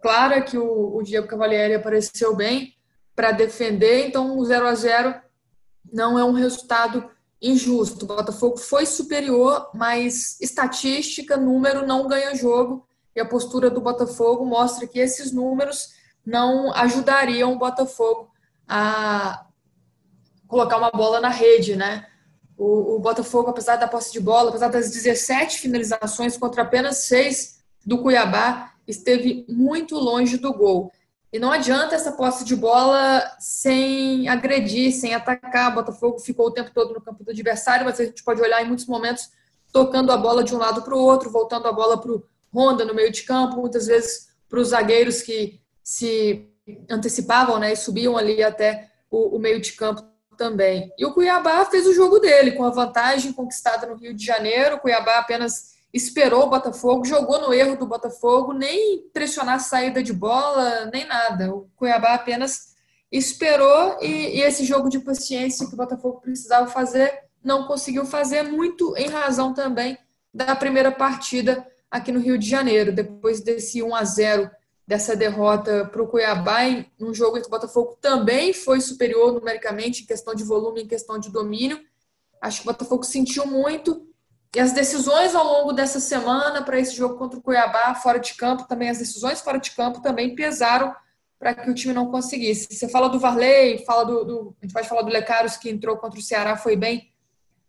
clara 0.00 0.40
que 0.40 0.56
o, 0.56 0.96
o 0.96 1.02
Diego 1.02 1.28
Cavalieri 1.28 1.74
apareceu 1.74 2.34
bem 2.34 2.74
para 3.14 3.32
defender, 3.32 4.06
então 4.06 4.38
o 4.38 4.44
0 4.44 4.66
a 4.66 4.74
0 4.74 5.14
não 5.92 6.18
é 6.18 6.24
um 6.24 6.32
resultado 6.32 7.10
injusto. 7.40 8.04
O 8.04 8.08
Botafogo 8.08 8.56
foi 8.56 8.86
superior, 8.86 9.70
mas 9.74 10.40
estatística, 10.40 11.36
número 11.36 11.86
não 11.86 12.08
ganha 12.08 12.34
jogo. 12.34 12.86
E 13.14 13.20
a 13.20 13.24
postura 13.24 13.70
do 13.70 13.80
Botafogo 13.80 14.44
mostra 14.44 14.86
que 14.86 14.98
esses 14.98 15.32
números 15.32 15.88
não 16.24 16.72
ajudariam 16.74 17.52
o 17.52 17.58
Botafogo 17.58 18.30
a 18.66 19.46
colocar 20.46 20.78
uma 20.78 20.90
bola 20.90 21.20
na 21.20 21.28
rede, 21.28 21.74
né? 21.74 22.06
O, 22.56 22.96
o 22.96 22.98
Botafogo, 22.98 23.50
apesar 23.50 23.76
da 23.76 23.86
posse 23.86 24.12
de 24.12 24.20
bola, 24.20 24.50
apesar 24.50 24.68
das 24.68 24.90
17 24.90 25.58
finalizações 25.58 26.36
contra 26.36 26.62
apenas 26.62 26.98
6 26.98 27.58
do 27.86 28.02
Cuiabá, 28.02 28.72
esteve 28.86 29.44
muito 29.48 29.94
longe 29.96 30.36
do 30.38 30.52
gol. 30.52 30.90
E 31.32 31.38
não 31.38 31.52
adianta 31.52 31.94
essa 31.94 32.12
posse 32.12 32.44
de 32.44 32.56
bola 32.56 33.22
sem 33.38 34.28
agredir, 34.28 34.92
sem 34.92 35.14
atacar. 35.14 35.72
O 35.72 35.74
Botafogo 35.74 36.18
ficou 36.18 36.46
o 36.46 36.50
tempo 36.50 36.70
todo 36.72 36.94
no 36.94 37.00
campo 37.00 37.22
do 37.22 37.30
adversário, 37.30 37.84
mas 37.84 38.00
a 38.00 38.04
gente 38.04 38.24
pode 38.24 38.40
olhar 38.40 38.62
em 38.62 38.66
muitos 38.66 38.86
momentos 38.86 39.30
tocando 39.72 40.10
a 40.10 40.16
bola 40.16 40.42
de 40.42 40.54
um 40.54 40.58
lado 40.58 40.82
para 40.82 40.94
o 40.94 41.00
outro, 41.00 41.30
voltando 41.30 41.68
a 41.68 41.72
bola 41.72 42.00
para 42.00 42.12
o 42.12 42.24
Honda 42.54 42.84
no 42.84 42.94
meio 42.94 43.12
de 43.12 43.22
campo, 43.24 43.60
muitas 43.60 43.86
vezes 43.86 44.28
para 44.48 44.58
os 44.58 44.68
zagueiros 44.68 45.20
que 45.20 45.60
se 45.82 46.48
antecipavam 46.90 47.58
né, 47.58 47.72
e 47.72 47.76
subiam 47.76 48.16
ali 48.16 48.42
até 48.42 48.90
o, 49.10 49.36
o 49.36 49.38
meio 49.38 49.60
de 49.60 49.72
campo 49.72 50.02
também. 50.36 50.92
E 50.96 51.04
o 51.04 51.12
Cuiabá 51.12 51.64
fez 51.66 51.86
o 51.86 51.92
jogo 51.92 52.18
dele, 52.18 52.52
com 52.52 52.64
a 52.64 52.70
vantagem 52.70 53.32
conquistada 53.32 53.86
no 53.86 53.96
Rio 53.96 54.14
de 54.14 54.24
Janeiro. 54.24 54.76
O 54.76 54.78
Cuiabá 54.78 55.18
apenas 55.18 55.74
esperou 55.92 56.44
o 56.44 56.50
Botafogo, 56.50 57.04
jogou 57.04 57.40
no 57.40 57.52
erro 57.52 57.76
do 57.76 57.86
Botafogo, 57.86 58.52
nem 58.52 59.08
pressionar 59.12 59.56
a 59.56 59.60
saída 59.60 60.02
de 60.02 60.12
bola, 60.12 60.86
nem 60.92 61.06
nada. 61.06 61.54
O 61.54 61.68
Cuiabá 61.76 62.14
apenas 62.14 62.74
esperou 63.10 63.98
e, 64.02 64.36
e, 64.36 64.40
esse 64.42 64.64
jogo 64.64 64.88
de 64.88 65.00
paciência 65.00 65.66
que 65.66 65.74
o 65.74 65.76
Botafogo 65.76 66.20
precisava 66.20 66.66
fazer, 66.66 67.22
não 67.42 67.66
conseguiu 67.66 68.04
fazer, 68.04 68.42
muito 68.42 68.94
em 68.96 69.08
razão 69.08 69.54
também 69.54 69.96
da 70.32 70.54
primeira 70.54 70.92
partida 70.92 71.66
aqui 71.90 72.12
no 72.12 72.20
Rio 72.20 72.38
de 72.38 72.48
Janeiro, 72.48 72.92
depois 72.92 73.40
desse 73.40 73.82
1 73.82 73.94
a 73.94 74.04
0 74.04 74.50
dessa 74.86 75.16
derrota 75.16 75.86
para 75.86 76.02
o 76.02 76.08
Cuiabá, 76.08 76.64
em 76.64 76.86
um 77.00 77.12
jogo 77.12 77.36
em 77.36 77.40
que 77.40 77.46
o 77.46 77.50
Botafogo 77.50 77.98
também 78.00 78.52
foi 78.52 78.80
superior 78.80 79.32
numericamente, 79.32 80.02
em 80.02 80.06
questão 80.06 80.34
de 80.34 80.44
volume, 80.44 80.82
em 80.82 80.86
questão 80.86 81.18
de 81.18 81.30
domínio. 81.30 81.80
Acho 82.40 82.62
que 82.62 82.68
o 82.68 82.72
Botafogo 82.72 83.04
sentiu 83.04 83.46
muito, 83.46 84.07
e 84.54 84.60
as 84.60 84.72
decisões 84.72 85.34
ao 85.34 85.44
longo 85.44 85.72
dessa 85.72 86.00
semana 86.00 86.62
para 86.62 86.78
esse 86.78 86.96
jogo 86.96 87.16
contra 87.16 87.38
o 87.38 87.42
Cuiabá, 87.42 87.94
fora 87.94 88.18
de 88.18 88.34
campo, 88.34 88.66
também 88.66 88.88
as 88.88 88.98
decisões 88.98 89.40
fora 89.40 89.58
de 89.58 89.70
campo 89.72 90.00
também 90.00 90.34
pesaram 90.34 90.94
para 91.38 91.54
que 91.54 91.70
o 91.70 91.74
time 91.74 91.92
não 91.94 92.10
conseguisse. 92.10 92.66
Você 92.70 92.88
fala 92.88 93.08
do 93.08 93.20
Varley, 93.20 93.84
fala 93.84 94.04
do, 94.04 94.24
do, 94.24 94.56
a 94.60 94.64
gente 94.64 94.72
pode 94.72 94.88
falar 94.88 95.02
do 95.02 95.10
Lecaros 95.10 95.56
que 95.56 95.70
entrou 95.70 95.96
contra 95.96 96.18
o 96.18 96.22
Ceará, 96.22 96.56
foi 96.56 96.76
bem, 96.76 97.12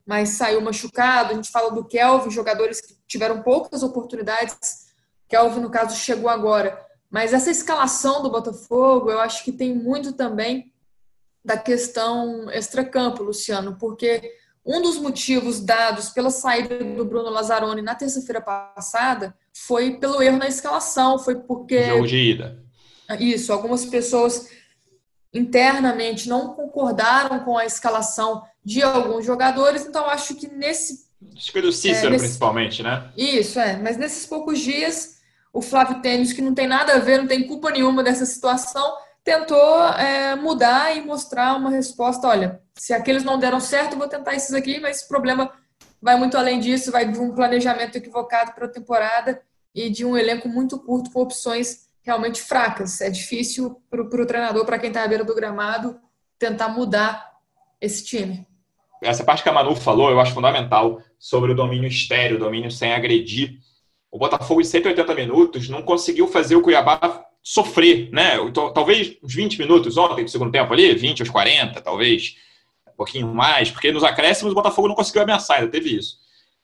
mas 0.06 0.30
saiu 0.30 0.62
machucado. 0.62 1.34
A 1.34 1.36
gente 1.36 1.52
fala 1.52 1.70
do 1.70 1.86
Kelvin, 1.86 2.32
jogadores 2.32 2.82
que 2.82 2.98
tiveram 3.06 3.44
poucas 3.44 3.84
oportunidades. 3.84 4.88
Kelvin, 5.28 5.60
no 5.60 5.70
caso, 5.70 5.96
chegou 5.96 6.30
agora. 6.30 6.84
Mas 7.12 7.34
essa 7.34 7.52
escalação 7.52 8.24
do 8.24 8.32
Botafogo, 8.32 9.12
eu 9.12 9.20
acho 9.20 9.44
que 9.44 9.52
tem 9.52 9.76
muito 9.76 10.14
também 10.14 10.74
da 11.44 11.58
questão 11.58 12.50
extracampo, 12.52 13.24
Luciano, 13.24 13.78
porque 13.78 14.32
um 14.66 14.82
dos 14.82 14.98
motivos 14.98 15.60
dados 15.60 16.10
pela 16.10 16.30
saída 16.30 16.84
do 16.84 17.06
Bruno 17.06 17.30
Lazzaroni 17.30 17.82
na 17.82 17.96
terça-feira 17.96 18.42
passada 18.42 19.36
foi 19.54 19.98
pelo 19.98 20.22
erro 20.22 20.38
na 20.38 20.48
escalação, 20.48 21.18
foi 21.18 21.36
porque. 21.36 21.84
Jogo 21.86 22.08
de 22.08 22.18
ida. 22.18 22.64
Isso, 23.20 23.52
algumas 23.52 23.86
pessoas 23.86 24.50
internamente 25.34 26.28
não 26.28 26.54
concordaram 26.54 27.40
com 27.40 27.58
a 27.58 27.66
escalação 27.66 28.44
de 28.64 28.82
alguns 28.82 29.26
jogadores, 29.26 29.86
então 29.86 30.06
acho 30.08 30.36
que 30.36 30.48
nesse. 30.48 31.10
Acho 31.36 31.52
que 31.52 31.62
do 31.62 31.72
Cícero, 31.72 32.08
é, 32.08 32.10
nesse... 32.12 32.26
principalmente, 32.26 32.84
né? 32.84 33.12
Isso, 33.18 33.60
é. 33.60 33.78
Mas 33.78 33.98
nesses 33.98 34.26
poucos 34.26 34.60
dias, 34.60 35.18
o 35.52 35.62
Flávio 35.62 36.02
Tênis, 36.02 36.34
que 36.34 36.42
não 36.42 36.54
tem 36.54 36.68
nada 36.68 36.94
a 36.94 37.00
ver, 37.00 37.20
não 37.20 37.28
tem 37.28 37.48
culpa 37.48 37.72
nenhuma 37.72 38.04
dessa 38.04 38.26
situação, 38.26 38.96
tentou 39.24 39.84
é, 39.94 40.36
mudar 40.36 40.96
e 40.96 41.02
mostrar 41.02 41.56
uma 41.56 41.70
resposta. 41.70 42.28
Olha, 42.28 42.62
se 42.80 42.94
aqueles 42.94 43.24
não 43.24 43.38
deram 43.38 43.60
certo, 43.60 43.98
vou 43.98 44.08
tentar 44.08 44.36
esses 44.36 44.54
aqui, 44.54 44.80
mas 44.80 45.02
o 45.02 45.08
problema 45.08 45.52
vai 46.02 46.18
muito 46.18 46.38
além 46.38 46.60
disso, 46.60 46.92
vai 46.92 47.06
de 47.06 47.20
um 47.20 47.36
planejamento 47.36 47.98
equivocado 47.98 48.54
para 48.54 48.66
a 48.66 48.70
temporada 48.70 49.42
e 49.76 49.90
de 49.90 50.06
um 50.06 50.18
elenco 50.18 50.48
muito 50.48 50.80
curto 50.80 51.12
com 51.12 51.22
opções 51.22 51.90
realmente 52.02 52.42
fracas. 52.42 53.02
É 53.02 53.10
difícil 53.10 53.82
para 53.90 54.02
o 54.02 54.26
treinador, 54.26 54.66
para 54.66 54.80
quem 54.80 54.90
está 54.90 55.04
à 55.04 55.08
beira 55.08 55.26
do 55.26 55.36
gramado, 55.36 56.00
tentar 56.40 56.70
mudar 56.70 57.30
esse 57.82 58.06
time. 58.06 58.48
Essa 59.04 59.24
parte 59.24 59.44
que 59.44 59.50
a 59.50 59.54
Manu 59.54 59.76
falou, 59.76 60.10
eu 60.10 60.20
acho 60.20 60.34
fundamental, 60.34 61.02
sobre 61.18 61.52
o 61.52 61.56
domínio 61.56 61.88
estéreo, 61.88 62.38
o 62.38 62.40
domínio 62.40 62.72
sem 62.72 62.94
agredir. 62.94 63.60
O 64.10 64.18
Botafogo, 64.18 64.62
em 64.62 64.66
180 64.66 65.14
minutos, 65.16 65.68
não 65.68 65.82
conseguiu 65.82 66.28
fazer 66.28 66.56
o 66.56 66.62
Cuiabá 66.62 67.26
sofrer, 67.44 68.10
né? 68.12 68.38
Talvez 68.74 69.18
uns 69.22 69.34
20 69.34 69.60
minutos 69.60 69.98
ontem 69.98 70.24
do 70.24 70.32
segundo 70.32 70.52
tempo 70.52 70.74
ali, 70.74 70.94
20 70.96 71.22
aos 71.22 71.30
40, 71.30 71.82
talvez 71.82 72.36
pouquinho 73.00 73.34
mais, 73.34 73.72
porque 73.72 73.94
nos 73.94 74.04
acréscimos 74.04 74.52
o 74.52 74.56
Botafogo 74.56 74.90
não 74.90 74.96
conseguiu 74.96 75.22
ameaçar, 75.22 75.60
ainda 75.60 75.72
teve 75.72 75.96
isso. 75.96 76.18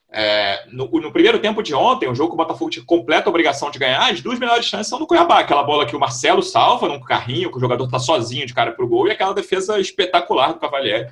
É, 0.08 0.66
no, 0.70 0.86
no, 0.86 1.10
primeiro 1.10 1.38
tempo 1.38 1.62
de 1.62 1.74
ontem, 1.74 2.08
o 2.08 2.14
jogo 2.14 2.30
que 2.30 2.34
o 2.34 2.36
Botafogo 2.36 2.70
tinha 2.70 2.84
completa 2.84 3.28
obrigação 3.28 3.70
de 3.70 3.78
ganhar, 3.78 4.10
as 4.10 4.20
duas 4.20 4.38
melhores 4.38 4.66
chances 4.66 4.88
são 4.88 4.98
do 4.98 5.06
Cuiabá. 5.06 5.40
Aquela 5.40 5.62
bola 5.62 5.86
que 5.86 5.96
o 5.96 5.98
Marcelo 5.98 6.42
salva 6.42 6.88
num 6.88 7.00
carrinho, 7.00 7.50
que 7.50 7.56
o 7.56 7.60
jogador 7.60 7.84
está 7.84 7.98
sozinho 7.98 8.46
de 8.46 8.54
cara 8.54 8.72
para 8.72 8.84
o 8.84 8.88
gol, 8.88 9.08
e 9.08 9.10
aquela 9.10 9.32
defesa 9.32 9.80
espetacular 9.80 10.52
do 10.52 10.60
Cavalieri. 10.60 11.10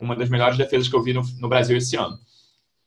Uma 0.00 0.16
das 0.16 0.28
melhores 0.28 0.56
defesas 0.56 0.88
que 0.88 0.96
eu 0.96 1.02
vi 1.02 1.12
no, 1.12 1.22
no 1.38 1.48
Brasil 1.48 1.76
esse 1.76 1.94
ano. 1.96 2.18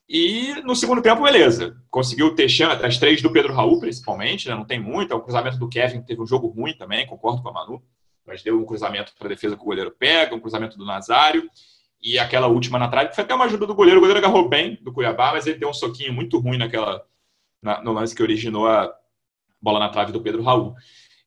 E 0.09 0.55
no 0.63 0.75
segundo 0.75 1.01
tempo, 1.01 1.23
beleza. 1.23 1.77
Conseguiu 1.89 2.33
ter 2.33 2.49
chance, 2.49 2.83
as 2.83 2.97
três 2.97 3.21
do 3.21 3.31
Pedro 3.31 3.53
Raul, 3.53 3.79
principalmente, 3.79 4.49
né? 4.49 4.55
não 4.55 4.65
tem 4.65 4.79
muito. 4.79 5.13
É 5.13 5.15
um 5.15 5.21
cruzamento 5.21 5.57
do 5.57 5.69
Kevin, 5.69 6.01
teve 6.01 6.21
um 6.21 6.27
jogo 6.27 6.47
ruim 6.47 6.73
também, 6.73 7.05
concordo 7.05 7.41
com 7.41 7.49
a 7.49 7.53
Manu. 7.53 7.81
Mas 8.27 8.43
deu 8.43 8.59
um 8.59 8.65
cruzamento 8.65 9.13
para 9.17 9.27
a 9.27 9.29
defesa 9.29 9.55
que 9.55 9.61
o 9.61 9.65
goleiro 9.65 9.89
pega, 9.89 10.35
um 10.35 10.39
cruzamento 10.39 10.77
do 10.77 10.85
Nazário. 10.85 11.49
E 12.01 12.19
aquela 12.19 12.47
última 12.47 12.77
na 12.77 12.89
trave, 12.89 13.09
que 13.09 13.15
foi 13.15 13.23
até 13.23 13.33
uma 13.33 13.45
ajuda 13.45 13.65
do 13.65 13.73
goleiro. 13.73 13.99
O 13.99 14.01
goleiro 14.01 14.19
agarrou 14.19 14.47
bem 14.47 14.77
do 14.81 14.93
Cuiabá, 14.93 15.31
mas 15.31 15.47
ele 15.47 15.57
deu 15.57 15.69
um 15.69 15.73
soquinho 15.73 16.13
muito 16.13 16.37
ruim 16.37 16.57
naquela, 16.57 17.03
na, 17.61 17.81
no 17.81 17.93
lance 17.93 18.13
que 18.13 18.21
originou 18.21 18.67
a 18.67 18.93
bola 19.61 19.79
na 19.79 19.89
trave 19.89 20.11
do 20.11 20.21
Pedro 20.21 20.43
Raul. 20.43 20.75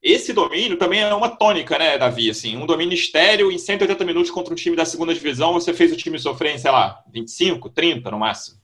Esse 0.02 0.32
domínio 0.32 0.78
também 0.78 1.00
é 1.00 1.12
uma 1.12 1.28
tônica, 1.28 1.78
né, 1.78 1.98
Davi? 1.98 2.30
Assim, 2.30 2.56
um 2.56 2.64
domínio 2.64 2.94
estéreo 2.94 3.50
em 3.50 3.58
180 3.58 4.04
minutos 4.04 4.30
contra 4.30 4.52
um 4.52 4.56
time 4.56 4.74
da 4.74 4.84
segunda 4.84 5.12
divisão, 5.12 5.52
você 5.52 5.74
fez 5.74 5.92
o 5.92 5.96
time 5.96 6.18
sofrer 6.18 6.54
em, 6.54 6.58
sei 6.58 6.70
lá, 6.70 7.02
25, 7.12 7.68
30 7.68 8.10
no 8.10 8.18
máximo. 8.18 8.58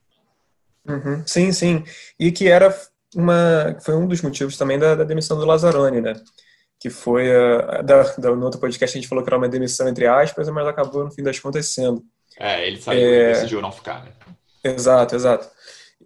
Uhum, 0.89 1.23
sim, 1.27 1.53
sim. 1.53 1.85
E 2.19 2.33
que 2.33 2.49
era 2.49 2.75
uma, 3.15 3.77
foi 3.81 3.95
um 3.95 4.07
dos 4.07 4.23
motivos 4.23 4.57
também 4.57 4.79
da, 4.79 4.95
da 4.95 5.05
demissão 5.05 5.39
do 5.39 5.45
Lazzaroni, 5.45 6.01
né? 6.01 6.15
Que 6.87 6.91
foi, 6.91 7.29
uh, 7.29 7.83
da, 7.83 8.05
da, 8.17 8.31
no 8.31 8.45
outro 8.45 8.61
podcast 8.61 8.97
a 8.97 9.01
gente 9.01 9.09
falou 9.09 9.25
que 9.25 9.29
era 9.29 9.37
uma 9.37 9.49
demissão 9.49 9.89
entre 9.89 10.07
aspas, 10.07 10.49
mas 10.51 10.69
acabou 10.69 11.05
no 11.05 11.11
fim 11.11 11.21
das 11.21 11.37
contas 11.37 11.67
sendo. 11.67 12.01
É, 12.39 12.65
ele 12.65 12.81
saiu 12.81 13.01
é... 13.01 13.31
e 13.31 13.33
decidiu 13.35 13.61
não 13.61 13.73
ficar, 13.73 14.05
né? 14.05 14.13
Exato, 14.63 15.17
exato. 15.17 15.49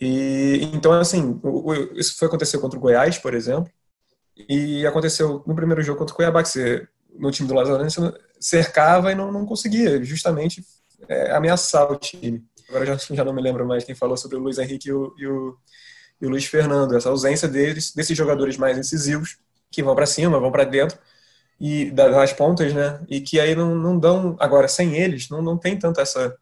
E 0.00 0.70
então, 0.72 0.92
assim, 0.92 1.38
o, 1.42 1.70
o, 1.70 1.74
isso 1.98 2.16
foi 2.16 2.28
acontecer 2.28 2.56
contra 2.56 2.78
o 2.78 2.80
Goiás, 2.80 3.18
por 3.18 3.34
exemplo, 3.34 3.70
e 4.48 4.86
aconteceu 4.86 5.44
no 5.46 5.54
primeiro 5.54 5.82
jogo 5.82 5.98
contra 5.98 6.14
o 6.14 6.16
Cuiabá, 6.16 6.42
que 6.42 6.48
você, 6.48 6.88
no 7.14 7.30
time 7.30 7.46
do 7.46 7.52
Lazzaroni, 7.52 7.90
você 7.90 8.14
cercava 8.40 9.12
e 9.12 9.14
não, 9.14 9.30
não 9.30 9.44
conseguia 9.44 10.02
justamente 10.02 10.64
é, 11.10 11.30
ameaçar 11.32 11.92
o 11.92 11.96
time. 11.96 12.42
Agora 12.70 12.86
já, 12.86 12.96
já 12.96 13.22
não 13.22 13.34
me 13.34 13.42
lembro 13.42 13.66
mais 13.66 13.84
quem 13.84 13.94
falou 13.94 14.16
sobre 14.16 14.38
o 14.38 14.40
Luiz 14.40 14.56
Henrique 14.56 14.88
e 14.88 14.92
o, 14.94 15.14
e 15.18 15.26
o, 15.26 15.58
e 16.22 16.26
o 16.26 16.30
Luiz 16.30 16.46
Fernando, 16.46 16.96
essa 16.96 17.10
ausência 17.10 17.46
deles, 17.46 17.92
desses 17.94 18.16
jogadores 18.16 18.56
mais 18.56 18.78
incisivos, 18.78 19.36
que 19.70 19.82
vão 19.82 19.94
para 19.94 20.06
cima, 20.06 20.40
vão 20.40 20.50
para 20.50 20.64
dentro, 20.64 20.98
e 21.60 21.90
das 21.90 22.32
pontas, 22.32 22.72
né? 22.72 23.00
E 23.08 23.20
que 23.20 23.38
aí 23.38 23.54
não, 23.54 23.74
não 23.74 23.98
dão. 23.98 24.36
Agora, 24.40 24.66
sem 24.66 24.96
eles, 24.96 25.28
não, 25.28 25.42
não 25.42 25.58
tem 25.58 25.78
tanto 25.78 26.00
essa, 26.00 26.34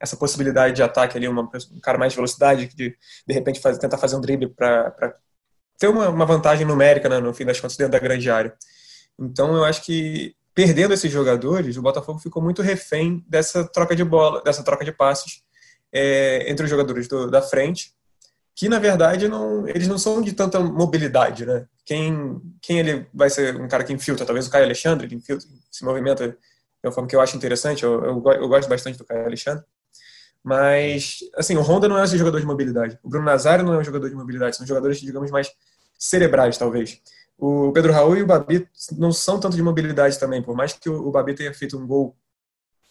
essa 0.00 0.16
possibilidade 0.16 0.74
de 0.74 0.82
ataque 0.82 1.16
ali, 1.16 1.28
uma, 1.28 1.42
um 1.42 1.80
cara 1.80 1.96
mais 1.96 2.12
de 2.12 2.16
velocidade, 2.16 2.68
de 2.74 2.96
de 3.26 3.34
repente 3.34 3.60
faz, 3.60 3.78
tentar 3.78 3.98
fazer 3.98 4.16
um 4.16 4.20
drible 4.20 4.48
para 4.48 5.16
ter 5.78 5.88
uma, 5.88 6.08
uma 6.08 6.26
vantagem 6.26 6.66
numérica, 6.66 7.08
né, 7.08 7.20
no 7.20 7.32
fim 7.32 7.44
das 7.44 7.60
contas, 7.60 7.76
dentro 7.76 7.92
da 7.92 7.98
grande 7.98 8.30
área. 8.30 8.54
Então, 9.18 9.54
eu 9.54 9.64
acho 9.64 9.82
que 9.82 10.34
perdendo 10.54 10.94
esses 10.94 11.10
jogadores, 11.10 11.76
o 11.76 11.82
Botafogo 11.82 12.18
ficou 12.18 12.42
muito 12.42 12.62
refém 12.62 13.24
dessa 13.28 13.64
troca 13.64 13.94
de 13.94 14.04
bola, 14.04 14.42
dessa 14.42 14.62
troca 14.62 14.84
de 14.84 14.92
passes 14.92 15.42
é, 15.92 16.50
entre 16.50 16.64
os 16.64 16.70
jogadores 16.70 17.08
do, 17.08 17.30
da 17.30 17.42
frente, 17.42 17.92
que 18.54 18.68
na 18.68 18.78
verdade 18.78 19.28
não, 19.28 19.66
eles 19.68 19.88
não 19.88 19.98
são 19.98 20.22
de 20.22 20.32
tanta 20.32 20.60
mobilidade, 20.60 21.44
né? 21.44 21.66
Quem, 21.84 22.40
quem 22.62 22.78
ele 22.78 23.06
vai 23.12 23.28
ser 23.28 23.60
um 23.60 23.68
cara 23.68 23.84
que 23.84 23.92
infiltra? 23.92 24.24
Talvez 24.24 24.46
o 24.46 24.50
Caio 24.50 24.64
Alexandre, 24.64 25.06
que 25.06 25.14
infiltra, 25.14 25.46
se 25.70 25.84
movimenta 25.84 26.28
de 26.28 26.36
uma 26.82 26.92
forma 26.92 27.08
que 27.08 27.16
eu 27.16 27.20
acho 27.20 27.36
interessante, 27.36 27.82
eu, 27.82 28.04
eu, 28.04 28.22
eu 28.32 28.48
gosto 28.48 28.68
bastante 28.68 28.98
do 28.98 29.04
Caio 29.04 29.26
Alexandre. 29.26 29.64
Mas, 30.42 31.20
assim, 31.36 31.56
o 31.56 31.62
Honda 31.62 31.88
não 31.88 31.98
é 31.98 32.04
esse 32.04 32.18
jogador 32.18 32.38
de 32.38 32.46
mobilidade. 32.46 32.98
O 33.02 33.08
Bruno 33.08 33.24
Nazário 33.24 33.64
não 33.64 33.72
é 33.72 33.78
um 33.78 33.84
jogador 33.84 34.10
de 34.10 34.14
mobilidade. 34.14 34.56
São 34.56 34.66
jogadores, 34.66 35.00
digamos, 35.00 35.30
mais 35.30 35.50
cerebrais, 35.98 36.58
talvez. 36.58 37.00
O 37.38 37.72
Pedro 37.72 37.92
Raul 37.92 38.16
e 38.18 38.22
o 38.22 38.26
Babi 38.26 38.68
não 38.92 39.10
são 39.10 39.40
tanto 39.40 39.56
de 39.56 39.62
mobilidade 39.62 40.18
também, 40.18 40.42
por 40.42 40.54
mais 40.54 40.74
que 40.74 40.88
o 40.88 41.10
Babi 41.10 41.34
tenha 41.34 41.52
feito 41.54 41.78
um 41.78 41.86
gol, 41.86 42.14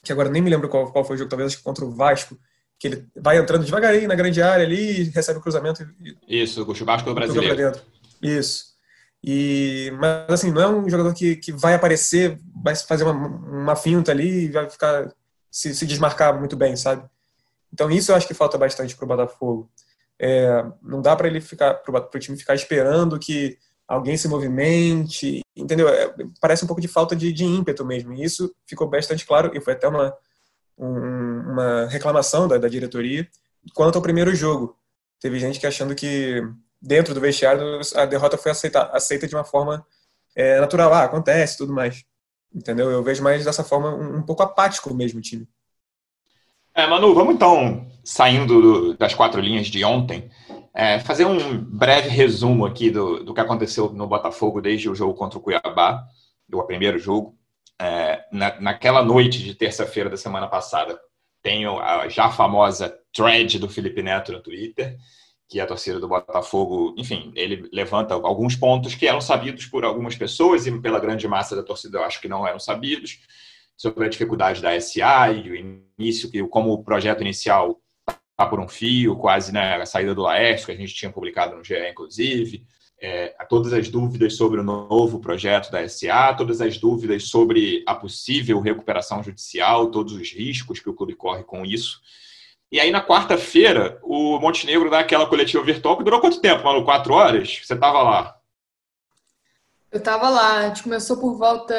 que 0.02 0.12
agora 0.12 0.30
nem 0.30 0.42
me 0.42 0.50
lembro 0.50 0.68
qual, 0.68 0.92
qual 0.92 1.06
foi 1.06 1.16
o 1.16 1.20
jogo, 1.20 1.30
talvez 1.30 1.56
contra 1.56 1.86
o 1.86 1.92
Vasco, 1.92 2.38
que 2.80 2.88
ele 2.88 3.08
vai 3.16 3.38
entrando 3.38 3.64
devagarinho 3.64 4.08
na 4.08 4.16
grande 4.16 4.42
área 4.42 4.66
ali, 4.66 5.04
recebe 5.04 5.40
o 5.40 5.42
cruzamento. 5.42 5.88
Isso, 6.28 6.70
o 6.70 6.76
churrasco 6.76 7.08
do 7.08 7.16
brasileiro. 7.16 7.80
Isso. 8.22 8.73
E, 9.24 9.92
mas 10.00 10.30
assim, 10.30 10.52
não 10.52 10.62
é 10.62 10.68
um 10.68 10.90
jogador 10.90 11.14
que, 11.14 11.38
que 11.38 11.52
vai 11.52 11.74
aparecer, 11.74 12.38
vai 12.62 12.76
fazer 12.76 13.06
uma, 13.06 13.14
uma 13.14 13.76
finta 13.76 14.12
ali 14.12 14.46
e 14.46 14.52
vai 14.52 14.70
ficar 14.70 15.14
se, 15.50 15.74
se 15.74 15.86
desmarcar 15.86 16.38
muito 16.38 16.58
bem, 16.58 16.76
sabe? 16.76 17.08
Então 17.72 17.90
isso 17.90 18.12
eu 18.12 18.16
acho 18.16 18.28
que 18.28 18.34
falta 18.34 18.58
bastante 18.58 18.96
para 18.96 19.06
o 19.06 19.08
Botafogo. 19.08 19.72
É, 20.20 20.66
não 20.82 21.02
dá 21.02 21.16
para 21.16 21.28
ele 21.28 21.40
ficar, 21.40 21.76
para 21.76 22.10
o 22.14 22.20
time 22.20 22.38
ficar 22.38 22.54
esperando 22.54 23.18
que 23.18 23.58
alguém 23.88 24.18
se 24.18 24.28
movimente, 24.28 25.42
entendeu? 25.56 25.88
É, 25.88 26.14
parece 26.42 26.64
um 26.66 26.68
pouco 26.68 26.82
de 26.82 26.88
falta 26.88 27.16
de, 27.16 27.32
de 27.32 27.46
ímpeto 27.46 27.86
mesmo. 27.86 28.14
E 28.14 28.24
isso 28.24 28.54
ficou 28.66 28.90
bastante 28.90 29.26
claro 29.26 29.52
e 29.56 29.62
foi 29.62 29.74
até 29.74 29.88
uma 29.88 30.14
um, 30.78 31.52
uma 31.52 31.86
reclamação 31.86 32.48
da, 32.48 32.58
da, 32.58 32.68
diretoria 32.68 33.28
quanto 33.74 33.96
ao 33.96 34.02
primeiro 34.02 34.36
jogo. 34.36 34.78
Teve 35.20 35.40
gente 35.40 35.60
que 35.60 35.68
achando 35.68 35.96
que 35.96 36.42
dentro 36.84 37.14
do 37.14 37.22
vestiário 37.22 37.80
a 37.96 38.06
derrota 38.06 38.38
foi 38.38 38.52
aceita, 38.52 38.84
aceita 38.92 39.28
de 39.28 39.34
uma 39.34 39.46
forma 39.46 39.86
é, 40.36 40.60
natural, 40.60 40.94
ah, 40.94 41.04
acontece, 41.04 41.58
tudo 41.58 41.74
mais. 41.74 42.04
Entendeu? 42.54 42.92
Eu 42.92 43.02
vejo 43.02 43.24
mais 43.24 43.46
dessa 43.46 43.64
forma 43.64 43.96
um, 43.96 44.18
um 44.18 44.24
pouco 44.24 44.44
apático 44.44 44.94
mesmo 44.94 45.20
o 45.20 45.22
time. 45.22 45.48
É, 46.76 46.86
Manu, 46.86 47.14
vamos 47.14 47.36
então, 47.36 47.88
saindo 48.04 48.62
do, 48.62 48.98
das 48.98 49.14
quatro 49.14 49.40
linhas 49.40 49.68
de 49.68 49.84
ontem, 49.86 50.30
é, 50.74 51.00
fazer 51.00 51.26
um 51.26 51.64
breve 51.64 52.10
resumo 52.10 52.66
aqui 52.66 52.90
do, 52.90 53.24
do 53.24 53.34
que 53.34 53.40
aconteceu 53.40 53.92
no 53.92 54.08
Botafogo 54.08 54.60
desde 54.60 54.90
o 54.90 54.96
jogo 54.96 55.14
contra 55.14 55.38
o 55.38 55.42
Cuiabá, 55.42 56.04
do 56.50 56.62
primeiro 56.64 57.00
jogo 57.00 57.38
é, 57.80 58.26
na, 58.32 58.60
naquela 58.60 59.04
noite 59.04 59.44
de 59.44 59.56
terça-feira 59.56 60.10
da 60.10 60.18
semana 60.18 60.48
passada, 60.48 61.00
tenho 61.42 61.80
a 61.80 62.08
já 62.08 62.30
famosa 62.30 62.98
thread 63.14 63.60
do 63.60 63.70
Felipe 63.70 64.02
Neto 64.02 64.32
no 64.32 64.42
Twitter, 64.42 64.98
que 65.54 65.60
a 65.60 65.68
torcida 65.68 66.00
do 66.00 66.08
Botafogo, 66.08 66.96
enfim, 66.98 67.32
ele 67.36 67.70
levanta 67.72 68.16
alguns 68.16 68.56
pontos 68.56 68.96
que 68.96 69.08
eram 69.08 69.22
sabidos 69.22 69.68
por 69.68 69.86
algumas 69.86 70.16
pessoas 70.16 70.66
e 70.66 70.82
pela 70.82 71.00
grande 71.00 71.28
massa 71.28 71.56
da 71.56 71.62
torcida 71.62 72.00
eu 72.00 72.04
acho 72.04 72.20
que 72.20 72.28
não 72.28 72.48
eram 72.48 72.58
sabidos, 72.58 73.20
sobre 73.78 74.04
a 74.04 74.10
dificuldade 74.10 74.64
da 74.64 74.72
SA 74.82 75.32
e 75.32 75.52
o 75.52 75.56
início, 75.56 76.50
como 76.50 76.74
o 76.74 76.84
projeto 76.84 77.22
inicial 77.22 77.80
está 78.32 78.48
por 78.48 78.60
um 78.60 78.68
fio, 78.68 79.16
quase 79.16 79.54
né, 79.54 79.76
a 79.76 79.86
saída 79.86 80.16
do 80.16 80.24
Laércio, 80.24 80.66
que 80.66 80.72
a 80.72 80.76
gente 80.76 80.96
tinha 80.96 81.12
publicado 81.12 81.56
no 81.56 81.64
GE, 81.64 81.88
inclusive, 81.88 82.66
é, 83.00 83.28
todas 83.48 83.74
as 83.74 83.88
dúvidas 83.90 84.36
sobre 84.36 84.60
o 84.60 84.64
novo 84.64 85.20
projeto 85.20 85.70
da 85.70 85.88
SA, 85.88 86.34
todas 86.34 86.62
as 86.62 86.80
dúvidas 86.80 87.26
sobre 87.26 87.84
a 87.86 87.94
possível 87.94 88.60
recuperação 88.60 89.22
judicial, 89.22 89.92
todos 89.92 90.14
os 90.14 90.32
riscos 90.32 90.80
que 90.80 90.90
o 90.90 90.96
clube 90.96 91.14
corre 91.14 91.44
com 91.44 91.64
isso. 91.64 92.02
E 92.74 92.80
aí, 92.80 92.90
na 92.90 93.06
quarta-feira, 93.06 94.00
o 94.02 94.40
Montenegro 94.40 94.90
dá 94.90 94.98
aquela 94.98 95.28
coletiva 95.28 95.64
virtual 95.64 95.96
que 95.96 96.04
durou 96.04 96.20
quanto 96.20 96.42
tempo, 96.42 96.64
Manu? 96.64 96.84
Quatro 96.84 97.14
horas? 97.14 97.62
Você 97.64 97.76
estava 97.76 98.02
lá? 98.02 98.36
Eu 99.92 100.00
estava 100.00 100.28
lá. 100.28 100.58
A 100.58 100.68
gente 100.70 100.82
começou 100.82 101.18
por 101.18 101.38
volta 101.38 101.76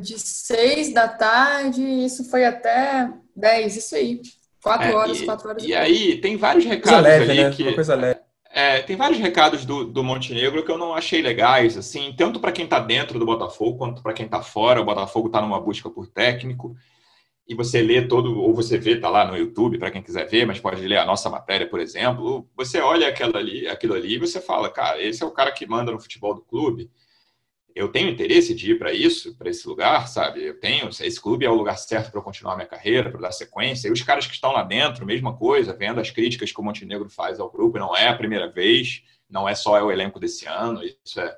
de 0.00 0.18
seis 0.18 0.94
da 0.94 1.06
tarde, 1.06 1.82
isso 1.82 2.30
foi 2.30 2.46
até 2.46 3.12
dez, 3.36 3.76
isso 3.76 3.94
aí. 3.94 4.22
Quatro 4.62 4.88
é, 4.88 4.94
horas, 4.94 5.20
e, 5.20 5.26
quatro 5.26 5.46
horas. 5.46 5.62
E, 5.62 5.66
e 5.66 5.74
aí, 5.74 6.18
tem 6.22 6.38
vários 6.38 6.64
recados 6.64 7.02
leve, 7.02 7.30
ali 7.30 7.44
né? 7.44 7.50
que... 7.50 7.62
Uma 7.62 7.74
coisa 7.74 7.94
leve. 7.94 8.20
É, 8.50 8.80
tem 8.80 8.96
vários 8.96 9.18
recados 9.18 9.66
do, 9.66 9.84
do 9.84 10.02
Montenegro 10.02 10.64
que 10.64 10.72
eu 10.72 10.78
não 10.78 10.94
achei 10.94 11.20
legais, 11.20 11.76
assim, 11.76 12.14
tanto 12.16 12.40
para 12.40 12.50
quem 12.50 12.64
está 12.64 12.80
dentro 12.80 13.18
do 13.18 13.26
Botafogo 13.26 13.76
quanto 13.76 14.02
para 14.02 14.14
quem 14.14 14.24
está 14.24 14.40
fora. 14.40 14.80
O 14.80 14.86
Botafogo 14.86 15.26
está 15.26 15.42
numa 15.42 15.60
busca 15.60 15.90
por 15.90 16.06
técnico 16.06 16.74
e 17.50 17.54
você 17.54 17.82
lê 17.82 18.06
todo, 18.06 18.40
ou 18.40 18.54
você 18.54 18.78
vê, 18.78 18.96
tá 18.96 19.10
lá 19.10 19.26
no 19.26 19.36
YouTube 19.36 19.78
para 19.78 19.90
quem 19.90 20.02
quiser 20.02 20.26
ver, 20.28 20.46
mas 20.46 20.60
pode 20.60 20.86
ler 20.86 20.98
a 20.98 21.04
nossa 21.04 21.28
matéria, 21.28 21.68
por 21.68 21.80
exemplo. 21.80 22.48
Você 22.56 22.80
olha 22.80 23.08
aquela 23.08 23.38
ali, 23.38 23.66
aquilo 23.66 23.94
ali 23.94 24.14
e 24.14 24.18
você 24.18 24.40
fala, 24.40 24.70
cara, 24.70 25.02
esse 25.02 25.22
é 25.22 25.26
o 25.26 25.32
cara 25.32 25.52
que 25.52 25.66
manda 25.66 25.92
no 25.92 26.00
futebol 26.00 26.34
do 26.34 26.42
clube 26.42 26.90
eu 27.74 27.88
tenho 27.88 28.10
interesse 28.10 28.54
de 28.54 28.72
ir 28.72 28.78
para 28.78 28.92
isso, 28.92 29.34
para 29.36 29.48
esse 29.48 29.66
lugar, 29.66 30.08
sabe? 30.08 30.44
Eu 30.44 30.58
tenho, 30.58 30.88
esse 30.88 31.20
clube 31.20 31.44
é 31.44 31.50
o 31.50 31.54
lugar 31.54 31.78
certo 31.78 32.10
para 32.10 32.20
continuar 32.20 32.56
minha 32.56 32.66
carreira, 32.66 33.10
para 33.10 33.20
dar 33.20 33.32
sequência. 33.32 33.88
E 33.88 33.92
os 33.92 34.02
caras 34.02 34.26
que 34.26 34.34
estão 34.34 34.52
lá 34.52 34.62
dentro, 34.62 35.06
mesma 35.06 35.36
coisa, 35.36 35.72
vendo 35.72 36.00
as 36.00 36.10
críticas 36.10 36.52
que 36.52 36.60
o 36.60 36.64
Montenegro 36.64 37.08
faz 37.08 37.38
ao 37.38 37.50
grupo, 37.50 37.78
não 37.78 37.96
é 37.96 38.08
a 38.08 38.16
primeira 38.16 38.50
vez, 38.50 39.02
não 39.28 39.48
é 39.48 39.54
só 39.54 39.82
o 39.82 39.90
elenco 39.90 40.18
desse 40.18 40.46
ano, 40.46 40.82
isso 40.82 41.20
é, 41.20 41.36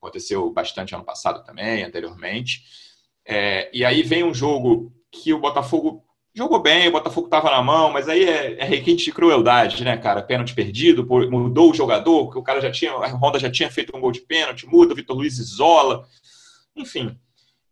aconteceu 0.00 0.50
bastante 0.52 0.94
ano 0.94 1.04
passado 1.04 1.44
também, 1.44 1.84
anteriormente. 1.84 2.62
É, 3.24 3.70
e 3.72 3.84
aí 3.84 4.02
vem 4.02 4.24
um 4.24 4.34
jogo 4.34 4.92
que 5.10 5.32
o 5.32 5.38
Botafogo 5.38 6.04
jogou 6.34 6.60
bem, 6.60 6.88
o 6.88 6.92
Botafogo 6.92 7.28
estava 7.28 7.50
na 7.50 7.62
mão, 7.62 7.90
mas 7.90 8.08
aí 8.08 8.24
é, 8.24 8.60
é, 8.60 8.64
requinte 8.64 9.06
de 9.06 9.12
crueldade, 9.12 9.82
né, 9.82 9.96
cara? 9.96 10.22
Pênalti 10.22 10.54
perdido, 10.54 11.06
mudou 11.30 11.70
o 11.70 11.74
jogador, 11.74 12.30
que 12.30 12.38
o 12.38 12.42
cara 12.42 12.60
já 12.60 12.70
tinha, 12.70 12.92
a 12.92 13.08
Honda 13.08 13.38
já 13.38 13.50
tinha 13.50 13.70
feito 13.70 13.96
um 13.96 14.00
gol 14.00 14.12
de 14.12 14.20
pênalti, 14.20 14.66
muda, 14.66 14.92
o 14.92 14.96
Vitor 14.96 15.16
Luiz 15.16 15.38
isola, 15.38 16.06
enfim. 16.76 17.18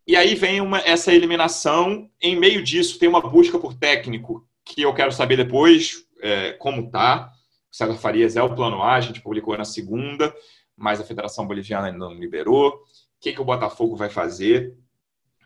E 0.06 0.16
aí 0.16 0.34
vem 0.34 0.60
uma, 0.60 0.78
essa 0.80 1.12
eliminação. 1.12 2.10
Em 2.20 2.36
meio 2.36 2.62
disso, 2.62 2.98
tem 2.98 3.08
uma 3.08 3.20
busca 3.20 3.58
por 3.58 3.74
técnico 3.74 4.46
que 4.64 4.82
eu 4.82 4.94
quero 4.94 5.12
saber 5.12 5.36
depois 5.36 6.04
é, 6.22 6.52
como 6.52 6.90
tá. 6.90 7.30
O 7.70 7.76
César 7.76 7.94
Farias 7.94 8.36
é 8.36 8.42
o 8.42 8.54
plano 8.54 8.82
A, 8.82 8.94
a 8.94 9.00
gente 9.00 9.20
publicou 9.20 9.56
na 9.58 9.64
segunda, 9.64 10.34
mas 10.76 11.00
a 11.00 11.04
Federação 11.04 11.46
Boliviana 11.46 11.88
ainda 11.88 11.98
não 11.98 12.14
liberou. 12.14 12.68
O 12.70 12.80
que, 13.20 13.32
que 13.32 13.40
o 13.40 13.44
Botafogo 13.44 13.96
vai 13.96 14.08
fazer? 14.08 14.74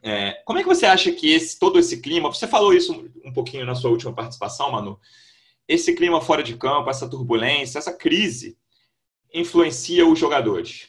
É, 0.03 0.43
como 0.45 0.59
é 0.59 0.63
que 0.63 0.69
você 0.69 0.87
acha 0.87 1.11
que 1.13 1.33
esse, 1.33 1.59
todo 1.59 1.79
esse 1.79 2.01
clima, 2.01 2.33
você 2.33 2.47
falou 2.47 2.73
isso 2.73 3.11
um 3.25 3.33
pouquinho 3.33 3.67
na 3.67 3.75
sua 3.75 3.91
última 3.91 4.13
participação, 4.13 4.71
Manu, 4.71 4.99
esse 5.67 5.95
clima 5.95 6.21
fora 6.21 6.43
de 6.43 6.57
campo, 6.57 6.89
essa 6.89 7.09
turbulência, 7.09 7.79
essa 7.79 7.93
crise, 7.93 8.57
influencia 9.33 10.07
os 10.07 10.19
jogadores? 10.19 10.89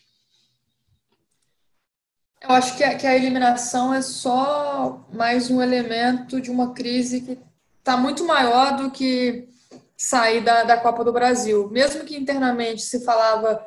Eu 2.42 2.52
acho 2.52 2.78
que 2.78 2.84
a, 2.84 2.96
que 2.96 3.06
a 3.06 3.16
eliminação 3.16 3.94
é 3.94 4.02
só 4.02 5.06
mais 5.12 5.50
um 5.50 5.62
elemento 5.62 6.40
de 6.40 6.50
uma 6.50 6.74
crise 6.74 7.22
que 7.22 7.38
está 7.80 7.98
muito 7.98 8.24
maior 8.26 8.78
do 8.78 8.92
que 8.92 9.50
sair 9.98 10.42
da, 10.42 10.64
da 10.64 10.78
Copa 10.78 11.04
do 11.04 11.12
Brasil. 11.12 11.70
Mesmo 11.70 12.06
que 12.06 12.16
internamente 12.16 12.82
se 12.82 13.04
falava 13.04 13.66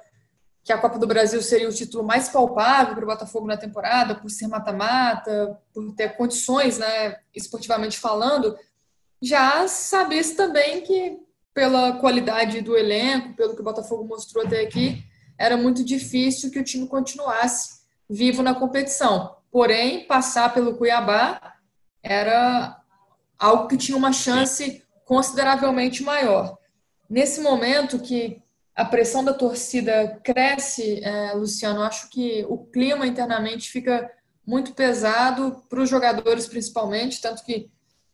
que 0.64 0.72
a 0.72 0.78
Copa 0.78 0.98
do 0.98 1.06
Brasil 1.06 1.42
seria 1.42 1.68
o 1.68 1.72
título 1.72 2.04
mais 2.04 2.28
palpável 2.28 2.94
para 2.94 3.04
o 3.04 3.08
Botafogo 3.08 3.46
na 3.46 3.56
temporada, 3.56 4.14
por 4.14 4.30
ser 4.30 4.46
mata-mata, 4.46 5.58
por 5.74 5.92
ter 5.94 6.16
condições, 6.16 6.78
né, 6.78 7.16
esportivamente 7.34 7.98
falando, 7.98 8.56
já 9.20 9.66
sabia-se 9.68 10.34
também 10.34 10.80
que, 10.82 11.18
pela 11.54 11.92
qualidade 11.92 12.60
do 12.60 12.76
elenco, 12.76 13.34
pelo 13.34 13.54
que 13.54 13.60
o 13.60 13.64
Botafogo 13.64 14.04
mostrou 14.04 14.44
até 14.44 14.60
aqui, 14.60 15.04
era 15.38 15.56
muito 15.56 15.84
difícil 15.84 16.50
que 16.50 16.58
o 16.58 16.64
time 16.64 16.86
continuasse 16.86 17.82
vivo 18.08 18.42
na 18.42 18.54
competição. 18.54 19.36
Porém, 19.50 20.06
passar 20.06 20.52
pelo 20.52 20.76
Cuiabá 20.76 21.54
era 22.02 22.80
algo 23.38 23.68
que 23.68 23.76
tinha 23.76 23.96
uma 23.96 24.12
chance 24.12 24.82
consideravelmente 25.04 26.02
maior. 26.02 26.58
Nesse 27.08 27.40
momento 27.40 27.98
que 27.98 28.41
a 28.74 28.84
pressão 28.84 29.22
da 29.22 29.34
torcida 29.34 30.18
cresce, 30.24 31.02
é, 31.04 31.32
Luciano, 31.34 31.82
acho 31.82 32.08
que 32.08 32.44
o 32.48 32.58
clima 32.58 33.06
internamente 33.06 33.70
fica 33.70 34.10
muito 34.46 34.72
pesado 34.72 35.62
para 35.68 35.82
os 35.82 35.90
jogadores, 35.90 36.46
principalmente, 36.46 37.20
tanto 37.20 37.44
que 37.44 37.70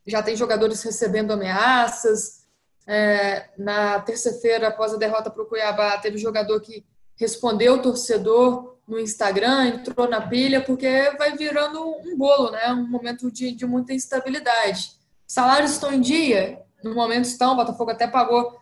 já 0.07 0.23
tem 0.23 0.37
jogadores 0.37 0.83
recebendo 0.83 1.33
ameaças. 1.33 2.47
É, 2.87 3.51
na 3.57 4.01
terça-feira, 4.01 4.69
após 4.69 4.93
a 4.93 4.99
derrota 4.99 5.31
para 5.31 5.43
o 5.43 5.47
Cuiabá, 5.47 5.97
teve 5.99 6.19
jogador 6.19 6.61
que 6.61 6.85
respondeu 7.17 7.75
o 7.75 7.83
torcedor 7.83 8.79
no 8.87 8.99
Instagram, 8.99 9.67
entrou 9.67 10.09
na 10.09 10.21
pilha, 10.21 10.63
porque 10.63 11.11
vai 11.19 11.37
virando 11.37 11.85
um 11.85 12.17
bolo, 12.17 12.51
né? 12.51 12.73
um 12.73 12.89
momento 12.89 13.31
de, 13.31 13.53
de 13.53 13.67
muita 13.67 13.93
instabilidade. 13.93 14.93
Salários 15.27 15.73
estão 15.73 15.93
em 15.93 16.01
dia? 16.01 16.63
No 16.83 16.95
momento 16.95 17.27
estão, 17.27 17.53
o 17.53 17.57
Botafogo 17.57 17.91
até 17.91 18.07
pagou 18.07 18.59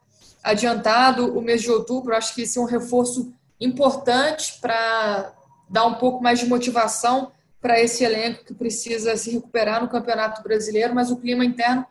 adiantado 0.46 1.36
o 1.36 1.42
mês 1.42 1.60
de 1.60 1.70
outubro. 1.72 2.14
Acho 2.14 2.32
que 2.32 2.42
isso 2.42 2.60
é 2.60 2.62
um 2.62 2.66
reforço 2.66 3.34
importante 3.60 4.60
para 4.60 5.34
dar 5.68 5.84
um 5.86 5.94
pouco 5.94 6.22
mais 6.22 6.38
de 6.38 6.46
motivação 6.46 7.32
para 7.60 7.80
esse 7.80 8.04
elenco 8.04 8.44
que 8.44 8.54
precisa 8.54 9.16
se 9.16 9.28
recuperar 9.32 9.82
no 9.82 9.88
Campeonato 9.88 10.40
Brasileiro, 10.44 10.94
mas 10.94 11.10
o 11.10 11.16
clima 11.16 11.44
interno 11.44 11.84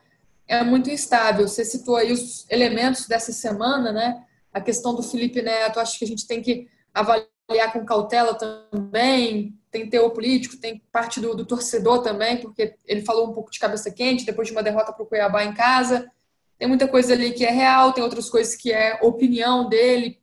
é 0.47 0.63
muito 0.63 0.89
instável. 0.89 1.45
Você 1.45 1.65
citou 1.65 1.97
aí 1.97 2.13
os 2.13 2.49
elementos 2.49 3.07
dessa 3.07 3.33
semana, 3.33 3.91
né? 3.91 4.23
A 4.53 4.61
questão 4.61 4.95
do 4.95 5.03
Felipe 5.03 5.41
Neto, 5.41 5.81
acho 5.81 5.99
que 5.99 6.05
a 6.05 6.07
gente 6.07 6.25
tem 6.25 6.41
que 6.41 6.69
avaliar 6.93 7.73
com 7.73 7.83
cautela 7.83 8.35
também. 8.35 9.53
Tem 9.69 9.89
teor 9.89 10.11
político, 10.11 10.55
tem 10.55 10.81
parte 10.93 11.19
do, 11.19 11.35
do 11.35 11.45
torcedor 11.45 12.01
também, 12.01 12.37
porque 12.37 12.75
ele 12.85 13.01
falou 13.01 13.29
um 13.29 13.33
pouco 13.33 13.51
de 13.51 13.59
cabeça 13.59 13.91
quente 13.91 14.25
depois 14.25 14.47
de 14.47 14.53
uma 14.53 14.63
derrota 14.63 14.93
para 14.93 15.03
o 15.03 15.05
Cuiabá 15.05 15.43
em 15.43 15.53
casa. 15.53 16.09
Tem 16.57 16.67
muita 16.67 16.87
coisa 16.87 17.13
ali 17.13 17.33
que 17.33 17.45
é 17.45 17.51
real, 17.51 17.93
tem 17.93 18.03
outras 18.03 18.29
coisas 18.29 18.55
que 18.55 18.71
é 18.71 18.99
opinião 19.01 19.67
dele, 19.67 20.19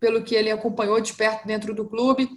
pelo 0.00 0.22
que 0.22 0.34
ele 0.34 0.50
acompanhou 0.50 1.00
de 1.00 1.12
perto 1.12 1.46
dentro 1.46 1.74
do 1.74 1.84
clube. 1.84 2.30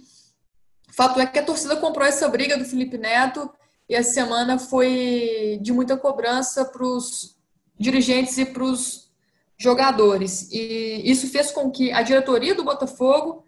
Fato 0.92 1.20
é 1.20 1.26
que 1.26 1.38
a 1.38 1.44
torcida 1.44 1.76
comprou 1.76 2.06
essa 2.06 2.28
briga 2.28 2.56
do 2.56 2.64
Felipe 2.64 2.98
Neto 2.98 3.50
e 3.88 3.96
a 3.96 4.02
semana 4.02 4.58
foi 4.58 5.58
de 5.62 5.72
muita 5.72 5.96
cobrança 5.96 6.64
para 6.64 6.84
os 6.84 7.36
dirigentes 7.78 8.36
e 8.38 8.44
para 8.44 8.64
os 8.64 9.10
jogadores. 9.56 10.48
E 10.50 11.02
isso 11.04 11.28
fez 11.28 11.50
com 11.50 11.70
que 11.70 11.92
a 11.92 12.02
diretoria 12.02 12.54
do 12.54 12.64
Botafogo 12.64 13.46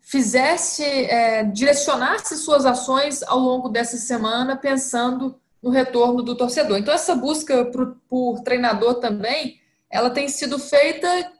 fizesse, 0.00 0.82
é, 0.82 1.44
direcionasse 1.44 2.36
suas 2.36 2.66
ações 2.66 3.22
ao 3.22 3.38
longo 3.38 3.68
dessa 3.68 3.96
semana 3.96 4.56
pensando 4.56 5.40
no 5.62 5.70
retorno 5.70 6.22
do 6.22 6.34
torcedor. 6.34 6.78
Então, 6.78 6.94
essa 6.94 7.14
busca 7.14 7.66
por, 7.66 7.96
por 8.08 8.40
treinador 8.40 8.94
também, 8.94 9.60
ela 9.90 10.10
tem 10.10 10.28
sido 10.28 10.58
feita 10.58 11.32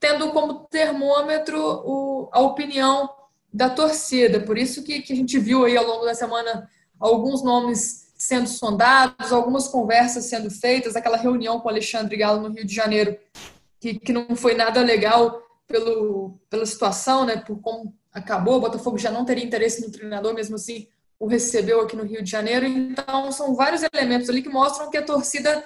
tendo 0.00 0.30
como 0.30 0.66
termômetro 0.70 1.58
o, 1.60 2.28
a 2.32 2.40
opinião 2.40 3.08
da 3.52 3.68
torcida. 3.70 4.40
Por 4.40 4.58
isso 4.58 4.82
que, 4.82 5.02
que 5.02 5.12
a 5.12 5.16
gente 5.16 5.38
viu 5.38 5.64
aí 5.64 5.76
ao 5.76 5.86
longo 5.86 6.04
da 6.04 6.14
semana 6.14 6.68
alguns 6.98 7.42
nomes 7.42 8.08
sendo 8.16 8.48
sondados, 8.48 9.32
algumas 9.32 9.68
conversas 9.68 10.24
sendo 10.24 10.50
feitas, 10.50 10.96
aquela 10.96 11.16
reunião 11.16 11.60
com 11.60 11.68
Alexandre 11.68 12.16
Galo 12.16 12.42
no 12.42 12.54
Rio 12.54 12.66
de 12.66 12.74
Janeiro, 12.74 13.16
que, 13.78 13.94
que 13.94 14.12
não 14.12 14.34
foi 14.34 14.54
nada 14.54 14.80
legal 14.80 15.40
pelo, 15.68 16.36
pela 16.50 16.66
situação, 16.66 17.24
né, 17.24 17.36
por 17.36 17.60
como 17.60 17.94
acabou, 18.12 18.56
o 18.56 18.60
Botafogo 18.60 18.98
já 18.98 19.10
não 19.10 19.24
teria 19.24 19.44
interesse 19.44 19.80
no 19.80 19.92
treinador, 19.92 20.34
mesmo 20.34 20.56
assim 20.56 20.88
o 21.18 21.26
recebeu 21.26 21.80
aqui 21.80 21.96
no 21.96 22.04
Rio 22.04 22.22
de 22.22 22.30
Janeiro. 22.30 22.66
Então, 22.66 23.30
são 23.32 23.54
vários 23.54 23.82
elementos 23.82 24.28
ali 24.28 24.42
que 24.42 24.48
mostram 24.48 24.90
que 24.90 24.96
a 24.96 25.04
torcida 25.04 25.64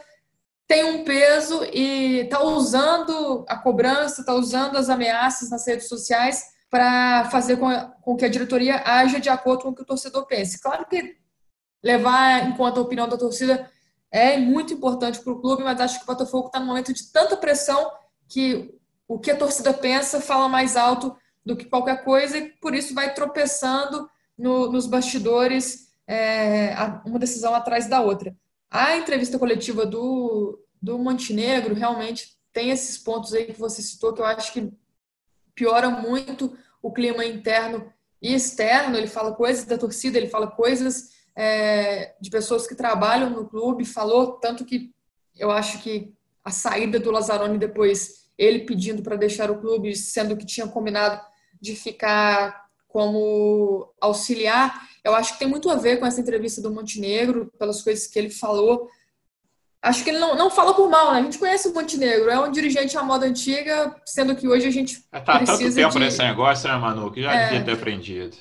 tem 0.67 0.85
um 0.85 1.05
peso 1.05 1.65
e 1.73 2.21
está 2.21 2.43
usando 2.43 3.45
a 3.49 3.57
cobrança, 3.59 4.23
está 4.23 4.33
usando 4.33 4.77
as 4.77 4.89
ameaças 4.89 5.51
nas 5.51 5.67
redes 5.67 5.89
sociais 5.89 6.45
para 6.71 7.29
fazer 7.31 7.59
com, 7.59 8.17
que 8.17 8.25
a 8.25 8.31
diretoria 8.31 8.83
haja 8.87 9.21
de 9.21 9.29
acordo 9.29 9.65
com 9.65 9.69
o 9.69 9.75
que 9.75 9.83
o 9.83 9.87
torcedor 9.87 10.27
pense. 10.27 10.61
Claro 10.61 10.87
que 10.87 11.17
levar 11.85 12.49
em 12.49 12.57
conta 12.57 12.81
a 12.81 12.83
opinião 12.83 13.07
da 13.07 13.19
torcida 13.19 13.71
é 14.11 14.39
muito 14.39 14.73
importante 14.73 15.21
para 15.21 15.33
o 15.33 15.41
clube, 15.41 15.63
mas 15.63 15.81
acho 15.81 15.99
que 15.99 16.05
o 16.05 16.07
Botafogo 16.07 16.47
está 16.47 16.59
num 16.59 16.67
momento 16.67 16.93
de 16.93 17.13
tanta 17.13 17.37
pressão 17.37 17.91
que 18.29 18.75
o 19.07 19.19
que 19.19 19.31
a 19.31 19.37
torcida 19.37 19.75
pensa 19.75 20.21
fala 20.21 20.49
mais 20.49 20.77
alto 20.77 21.15
do 21.45 21.55
que 21.57 21.67
qualquer 21.67 22.03
coisa 22.05 22.39
e 22.39 22.49
por 22.53 22.75
isso 22.75 22.95
vai 22.95 23.13
tropeçando 23.13 24.09
no, 24.37 24.71
nos 24.71 24.87
bastidores, 24.87 25.93
é, 26.07 26.75
uma 27.05 27.19
decisão 27.19 27.55
atrás 27.55 27.89
da 27.89 28.01
outra. 28.01 28.35
A 28.71 28.97
entrevista 28.97 29.39
coletiva 29.39 29.85
do, 29.85 30.59
do 30.81 30.99
Montenegro 30.99 31.75
realmente 31.75 32.37
tem 32.53 32.71
esses 32.71 32.99
pontos 32.99 33.33
aí 33.33 33.47
que 33.47 33.59
você 33.59 33.83
citou, 33.83 34.13
que 34.13 34.21
eu 34.21 34.27
acho 34.27 34.53
que 34.53 34.73
piora 35.55 35.91
muito 35.91 36.57
o 36.83 36.93
clima 36.93 37.25
interno 37.25 37.93
e 38.21 38.35
externo. 38.35 38.97
Ele 38.97 39.07
fala 39.07 39.35
coisas 39.35 39.65
da 39.65 39.79
torcida, 39.79 40.19
ele 40.19 40.29
fala 40.29 40.51
coisas 40.51 41.11
é, 41.37 42.15
de 42.21 42.31
pessoas 42.31 42.67
que 42.67 42.75
trabalham 42.75 43.31
no 43.31 43.49
clube, 43.49 43.85
falou 43.85 44.33
tanto 44.33 44.65
que 44.65 44.93
eu 45.37 45.51
acho 45.51 45.83
que 45.83 46.13
a 46.45 46.51
saída 46.51 46.99
do 46.99 47.11
Lazzaroni 47.11 47.59
depois, 47.59 48.31
ele 48.37 48.61
pedindo 48.61 49.03
para 49.03 49.17
deixar 49.17 49.51
o 49.51 49.61
clube, 49.61 49.95
sendo 49.95 50.37
que 50.37 50.45
tinha 50.45 50.67
combinado 50.67 51.21
de 51.61 51.77
ficar 51.77 52.67
como 52.93 53.93
auxiliar, 54.01 54.87
eu 55.03 55.15
acho 55.15 55.33
que 55.33 55.39
tem 55.39 55.49
muito 55.49 55.71
a 55.71 55.75
ver 55.75 55.99
com 55.99 56.07
essa 56.07 56.21
entrevista 56.21 56.61
do 56.61 56.71
Montenegro, 56.71 57.51
pelas 57.59 57.83
coisas 57.83 58.07
que 58.07 58.19
ele 58.19 58.31
falou. 58.31 58.89
Acho 59.81 60.05
que 60.05 60.11
ele 60.11 60.19
não, 60.21 60.37
não 60.37 60.51
fala 60.51 60.75
por 60.75 60.89
mal, 60.89 61.13
né? 61.13 61.19
A 61.19 61.23
gente 61.23 61.39
conhece 61.39 61.67
o 61.67 61.75
Montenegro, 61.75 62.31
é 62.31 62.39
um 62.39 62.53
dirigente 62.53 62.97
à 62.97 63.03
moda 63.03 63.27
antiga, 63.27 63.97
sendo 64.05 64.37
que 64.37 64.47
hoje 64.47 64.69
a 64.69 64.71
gente 64.71 65.05
é, 65.11 65.19
tá, 65.19 65.39
precisa 65.39 65.65
tanto 65.65 65.75
tempo 65.75 65.93
de... 65.95 65.99
nesse 65.99 66.19
negócio, 66.19 66.69
né, 66.69 66.77
Manu, 66.77 67.11
que 67.11 67.23
já 67.23 67.35
é, 67.35 67.45
devia 67.49 67.65
ter 67.65 67.73
aprendido. 67.73 68.37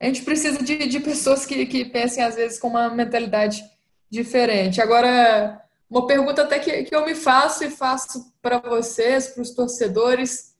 A 0.00 0.06
gente 0.06 0.22
precisa 0.22 0.62
de, 0.62 0.86
de 0.86 1.00
pessoas 1.00 1.44
que, 1.44 1.66
que 1.66 1.84
pensem, 1.84 2.24
às 2.24 2.34
vezes, 2.34 2.58
com 2.58 2.68
uma 2.68 2.88
mentalidade 2.88 3.62
diferente. 4.08 4.80
Agora, 4.80 5.60
uma 5.90 6.06
pergunta 6.06 6.42
até 6.42 6.58
que, 6.58 6.84
que 6.84 6.94
eu 6.94 7.04
me 7.04 7.14
faço 7.14 7.62
e 7.64 7.70
faço 7.70 8.32
para 8.40 8.58
vocês, 8.58 9.28
para 9.28 9.42
os 9.42 9.50
torcedores. 9.50 10.54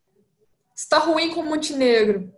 Está 0.77 0.99
ruim 0.99 1.31
com 1.31 1.41
o 1.41 1.47
Montenegro? 1.47 2.31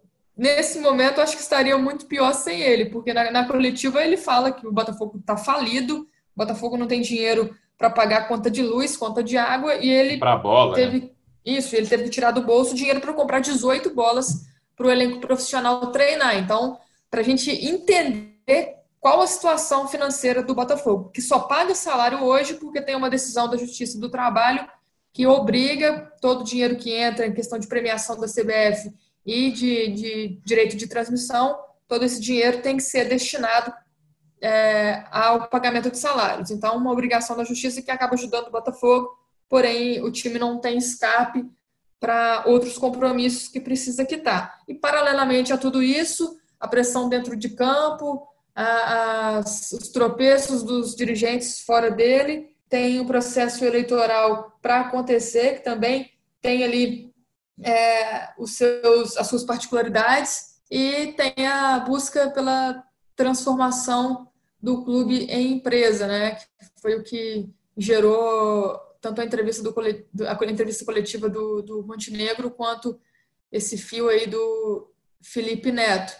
Nesse 0.43 0.81
momento, 0.81 1.21
acho 1.21 1.37
que 1.37 1.43
estaria 1.43 1.79
muito 1.79 2.07
pior 2.07 2.35
sem 2.35 2.61
ele, 2.61 2.87
porque 2.87 3.15
na, 3.15 3.31
na 3.31 3.47
coletiva 3.47 4.03
ele 4.03 4.17
fala 4.17 4.51
que 4.51 4.67
o 4.67 4.73
Botafogo 4.73 5.19
está 5.19 5.37
falido, 5.37 6.01
o 6.01 6.07
Botafogo 6.37 6.77
não 6.77 6.89
tem 6.89 7.01
dinheiro 7.01 7.57
para 7.79 7.89
pagar 7.89 8.27
conta 8.27 8.51
de 8.51 8.61
luz, 8.61 8.97
conta 8.97 9.23
de 9.23 9.39
água, 9.39 9.77
e 9.77 9.89
ele 9.89 10.17
bola, 10.17 10.75
teve 10.75 10.99
né? 10.99 11.11
isso, 11.47 11.77
ele 11.77 11.87
teve 11.87 12.05
que 12.05 12.11
tirar 12.11 12.33
do 12.33 12.43
bolso 12.43 12.75
dinheiro 12.75 13.01
para 13.01 13.13
comprar 13.13 13.39
18 13.39 13.95
bolas 13.95 14.45
para 14.75 14.89
o 14.89 14.91
elenco 14.91 15.21
profissional 15.21 15.93
treinar. 15.93 16.37
Então, 16.37 16.77
para 17.09 17.21
a 17.21 17.25
gente 17.25 17.49
entender 17.49 18.79
qual 18.99 19.21
a 19.21 19.27
situação 19.29 19.87
financeira 19.87 20.43
do 20.43 20.57
Botafogo, 20.57 21.11
que 21.15 21.23
só 21.23 21.39
paga 21.39 21.73
salário 21.73 22.25
hoje 22.25 22.55
porque 22.55 22.83
tem 22.83 22.97
uma 22.97 23.09
decisão 23.09 23.49
da 23.49 23.57
Justiça 23.57 23.97
do 23.97 24.11
Trabalho 24.11 24.67
que 25.13 25.25
obriga 25.25 26.13
todo 26.21 26.41
o 26.41 26.45
dinheiro 26.45 26.75
que 26.75 26.93
entra 26.93 27.27
em 27.27 27.33
questão 27.33 27.61
de 27.61 27.69
premiação 27.69 28.19
da 28.19 28.27
CBF 28.27 28.93
e 29.25 29.51
de, 29.51 29.89
de 29.89 30.41
direito 30.45 30.77
de 30.77 30.87
transmissão, 30.87 31.59
todo 31.89 32.05
esse 32.05 32.21
dinheiro 32.21 32.63
tem 32.63 32.77
que 32.77 32.83
ser 32.83 33.09
destinado 33.09 33.73
é, 34.41 35.05
ao 35.11 35.49
pagamento 35.49 35.91
de 35.91 35.99
salários. 35.99 36.51
Então, 36.51 36.77
uma 36.77 36.91
obrigação 36.91 37.37
da 37.37 37.45
justiça 37.45 37.81
que 37.81 37.91
acaba 37.91 38.15
ajudando 38.15 38.49
o 38.49 38.51
Botafogo, 38.51 39.11
porém 39.49 40.03
o 40.03 40.11
time 40.11 40.39
não 40.39 40.59
tem 40.59 40.77
escape 40.77 41.49
para 42.01 42.43
outros 42.47 42.77
compromissos 42.77 43.47
que 43.47 43.61
precisa 43.61 44.05
quitar. 44.05 44.59
E, 44.67 44.75
paralelamente 44.75 45.53
a 45.53 45.59
tudo 45.59 45.81
isso, 45.81 46.37
a 46.59 46.67
pressão 46.67 47.09
dentro 47.09 47.37
de 47.37 47.51
campo, 47.51 48.27
as, 48.55 49.71
os 49.73 49.89
tropeços 49.89 50.65
dos 50.65 50.97
dirigentes 50.97 51.61
fora 51.61 51.91
dele, 51.91 52.51
tem 52.69 53.01
um 53.01 53.07
processo 53.07 53.65
eleitoral 53.65 54.59
para 54.61 54.81
acontecer, 54.81 55.57
que 55.57 55.65
também 55.65 56.11
tem 56.41 56.65
ali 56.65 57.12
é, 57.62 58.31
os 58.38 58.57
seus, 58.57 59.17
as 59.17 59.27
suas 59.27 59.45
particularidades, 59.45 60.53
e 60.71 61.12
tem 61.12 61.47
a 61.47 61.79
busca 61.81 62.31
pela 62.31 62.83
transformação 63.15 64.29
do 64.61 64.85
clube 64.85 65.25
em 65.25 65.55
empresa, 65.55 66.07
né? 66.07 66.37
Que 66.37 66.47
foi 66.81 66.95
o 66.95 67.03
que 67.03 67.51
gerou 67.77 68.81
tanto 69.01 69.21
a 69.21 69.25
entrevista, 69.25 69.62
do, 69.62 69.75
a 70.27 70.51
entrevista 70.51 70.85
coletiva 70.85 71.29
do, 71.29 71.61
do 71.61 71.83
Montenegro 71.83 72.51
quanto 72.51 72.99
esse 73.51 73.77
fio 73.77 74.09
aí 74.09 74.27
do 74.27 74.91
Felipe 75.21 75.73
Neto. 75.73 76.15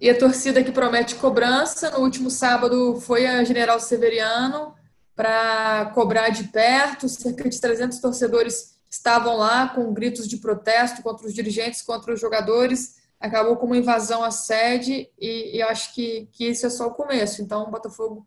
E 0.00 0.10
a 0.10 0.18
torcida 0.18 0.62
que 0.62 0.72
promete 0.72 1.14
cobrança, 1.14 1.90
no 1.92 2.00
último 2.00 2.30
sábado 2.30 3.00
foi 3.00 3.26
a 3.26 3.42
General 3.44 3.80
Severiano 3.80 4.74
para 5.14 5.90
cobrar 5.94 6.28
de 6.28 6.44
perto, 6.44 7.08
cerca 7.08 7.48
de 7.48 7.58
300 7.58 7.98
torcedores 7.98 8.75
estavam 8.90 9.36
lá 9.36 9.68
com 9.68 9.92
gritos 9.92 10.28
de 10.28 10.38
protesto 10.38 11.02
contra 11.02 11.26
os 11.26 11.34
dirigentes, 11.34 11.82
contra 11.82 12.14
os 12.14 12.20
jogadores, 12.20 12.96
acabou 13.18 13.56
com 13.56 13.66
uma 13.66 13.76
invasão 13.76 14.22
à 14.22 14.30
sede 14.30 15.10
e, 15.18 15.56
e 15.56 15.62
acho 15.62 15.94
que, 15.94 16.28
que 16.32 16.48
isso 16.48 16.66
é 16.66 16.70
só 16.70 16.86
o 16.86 16.94
começo. 16.94 17.42
Então 17.42 17.64
o 17.64 17.70
Botafogo 17.70 18.26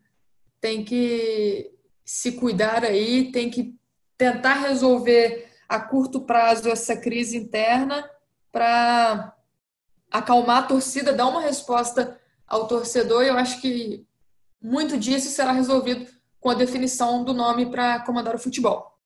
tem 0.60 0.84
que 0.84 1.72
se 2.04 2.32
cuidar 2.32 2.84
aí, 2.84 3.30
tem 3.32 3.50
que 3.50 3.74
tentar 4.16 4.54
resolver 4.54 5.48
a 5.68 5.80
curto 5.80 6.20
prazo 6.20 6.68
essa 6.68 6.96
crise 6.96 7.36
interna 7.36 8.08
para 8.50 9.34
acalmar 10.10 10.64
a 10.64 10.66
torcida, 10.66 11.12
dar 11.12 11.28
uma 11.28 11.40
resposta 11.40 12.18
ao 12.46 12.66
torcedor. 12.66 13.22
E 13.22 13.28
eu 13.28 13.38
acho 13.38 13.60
que 13.60 14.04
muito 14.60 14.98
disso 14.98 15.30
será 15.30 15.52
resolvido 15.52 16.06
com 16.40 16.50
a 16.50 16.54
definição 16.54 17.22
do 17.22 17.32
nome 17.32 17.70
para 17.70 18.00
comandar 18.00 18.34
o 18.34 18.38
futebol. 18.38 18.98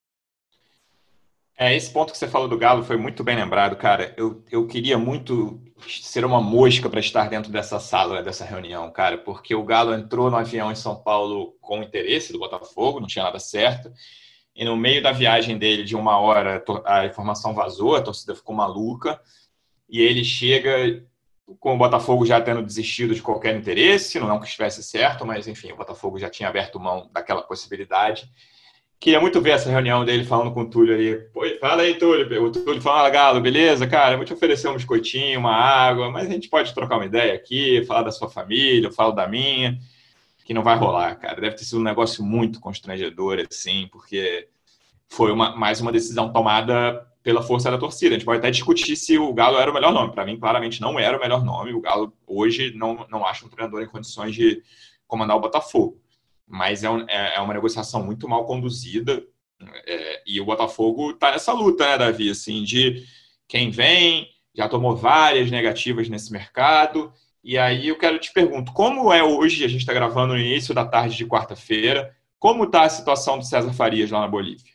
É, 1.57 1.75
esse 1.75 1.91
ponto 1.91 2.13
que 2.13 2.19
você 2.19 2.27
falou 2.27 2.49
do 2.49 2.59
Galo 2.59 2.83
foi 2.83 2.97
muito 2.97 3.23
bem 3.23 3.37
lembrado, 3.37 3.77
cara. 3.77 4.13
Eu, 4.17 4.45
eu 4.51 4.67
queria 4.67 4.99
muito 4.99 5.63
ser 5.89 6.25
uma 6.25 6.41
mosca 6.41 6.91
para 6.91 6.99
estar 6.99 7.29
dentro 7.29 7.53
dessa 7.53 7.79
sala, 7.79 8.23
dessa 8.23 8.45
reunião, 8.45 8.91
cara, 8.91 9.19
porque 9.19 9.55
o 9.55 9.63
Galo 9.63 9.95
entrou 9.95 10.31
no 10.31 10.37
avião 10.37 10.73
em 10.73 10.75
São 10.75 10.97
Paulo 10.97 11.57
com 11.61 11.83
interesse 11.83 12.33
do 12.33 12.39
Botafogo, 12.39 12.99
não 12.99 13.07
tinha 13.07 13.25
nada 13.25 13.39
certo. 13.39 13.93
E 14.55 14.65
no 14.65 14.77
meio 14.77 15.03
da 15.03 15.13
viagem 15.13 15.57
dele, 15.57 15.85
de 15.85 15.95
uma 15.95 16.19
hora, 16.19 16.63
a 16.85 17.07
informação 17.07 17.55
vazou, 17.55 17.95
a 17.95 18.03
torcida 18.03 18.35
ficou 18.35 18.55
maluca. 18.55 19.21
E 19.89 20.01
ele 20.01 20.25
chega 20.25 21.05
com 21.61 21.75
o 21.75 21.79
Botafogo 21.79 22.25
já 22.25 22.41
tendo 22.41 22.63
desistido 22.63 23.15
de 23.15 23.23
qualquer 23.23 23.55
interesse, 23.57 24.19
não 24.19 24.41
que 24.41 24.47
estivesse 24.47 24.83
certo, 24.83 25.27
mas 25.27 25.47
enfim, 25.47 25.73
o 25.73 25.77
Botafogo 25.77 26.19
já 26.19 26.31
tinha 26.31 26.49
aberto 26.49 26.81
mão 26.81 27.09
daquela 27.13 27.43
possibilidade. 27.43 28.29
Queria 28.99 29.21
muito 29.21 29.41
ver 29.41 29.51
essa 29.51 29.71
reunião 29.71 30.05
dele 30.05 30.25
falando 30.25 30.53
com 30.53 30.63
o 30.63 30.71
Túlio 30.71 30.95
ali. 30.95 31.59
Fala 31.61 31.83
aí, 31.83 31.95
Túlio. 31.97 32.45
O 32.45 32.51
Túlio 32.51 32.81
fala, 32.81 33.11
Galo, 33.11 33.41
beleza? 33.41 33.87
Cara, 33.87 34.17
vou 34.17 34.25
te 34.25 34.33
oferecer 34.33 34.69
um 34.69 34.75
biscoitinho, 34.75 35.41
uma 35.41 35.53
água, 35.53 36.11
mas 36.11 36.27
a 36.27 36.31
gente 36.31 36.49
pode 36.49 36.73
trocar 36.73 36.97
uma 36.97 37.05
ideia 37.05 37.35
aqui, 37.35 37.85
falar 37.85 38.03
da 38.03 38.11
sua 38.11 38.31
família, 38.31 38.87
eu 38.87 38.93
falo 38.93 39.13
da 39.13 39.29
minha, 39.29 39.79
que 40.45 40.55
não 40.55 40.63
vai 40.63 40.77
rolar, 40.77 41.17
cara. 41.17 41.41
Deve 41.41 41.57
ter 41.57 41.65
sido 41.65 41.81
um 41.81 41.85
negócio 41.85 42.25
muito 42.25 42.61
constrangedor, 42.61 43.45
assim, 43.47 43.89
porque 43.93 44.49
foi 45.07 45.31
uma, 45.33 45.55
mais 45.55 45.81
uma 45.83 45.93
decisão 45.93 46.33
tomada 46.33 47.07
pela 47.23 47.43
força 47.43 47.71
da 47.71 47.77
torcida. 47.77 48.15
A 48.15 48.19
gente 48.19 48.27
pode 48.27 48.39
até 48.39 48.51
discutir 48.51 48.97
se 48.97 49.19
o 49.19 49.35
Galo 49.35 49.59
era 49.59 49.71
o 49.71 49.75
melhor 49.75 49.93
nome. 49.93 50.13
Para 50.13 50.25
mim, 50.25 50.39
claramente 50.39 50.81
não 50.81 50.99
era 50.99 51.17
o 51.17 51.21
melhor 51.21 51.45
nome. 51.45 51.75
O 51.75 51.81
Galo 51.81 52.11
hoje 52.27 52.73
não, 52.75 53.07
não 53.11 53.27
acha 53.27 53.45
um 53.45 53.49
treinador 53.51 53.83
em 53.83 53.87
condições 53.87 54.35
de 54.35 54.63
comandar 55.07 55.37
o 55.37 55.41
Botafogo 55.41 56.04
mas 56.47 56.85
é, 56.85 56.91
um, 56.91 57.05
é, 57.09 57.37
é 57.37 57.41
uma 57.41 57.55
negociação 57.55 58.03
muito 58.03 58.29
mal 58.29 58.45
conduzida 58.45 59.23
é, 59.87 60.23
e 60.27 60.41
o 60.41 60.45
Botafogo 60.45 61.13
está 61.13 61.31
nessa 61.31 61.53
luta, 61.53 61.87
né, 61.87 61.99
Davi? 61.99 62.31
Assim, 62.31 62.63
de 62.63 63.05
quem 63.49 63.71
vem, 63.71 64.29
já 64.55 64.69
tomou 64.69 64.97
várias 64.97 65.51
negativas 65.51 66.09
nesse 66.09 66.33
mercado. 66.33 67.13
E 67.43 67.59
aí 67.59 67.89
eu 67.89 67.99
quero 67.99 68.19
te 68.19 68.33
pergunto, 68.33 68.73
como 68.73 69.13
é 69.13 69.23
hoje, 69.23 69.65
a 69.65 69.69
gente 69.69 69.81
está 69.81 69.93
gravando 69.93 70.35
no 70.35 70.41
início 70.41 70.75
da 70.75 70.85
tarde 70.85 71.17
de 71.17 71.27
quarta-feira, 71.27 72.15
como 72.39 72.65
está 72.65 72.83
a 72.83 72.89
situação 72.89 73.39
do 73.39 73.45
César 73.45 73.73
Farias 73.73 74.11
lá 74.11 74.21
na 74.21 74.29
Bolívia? 74.29 74.73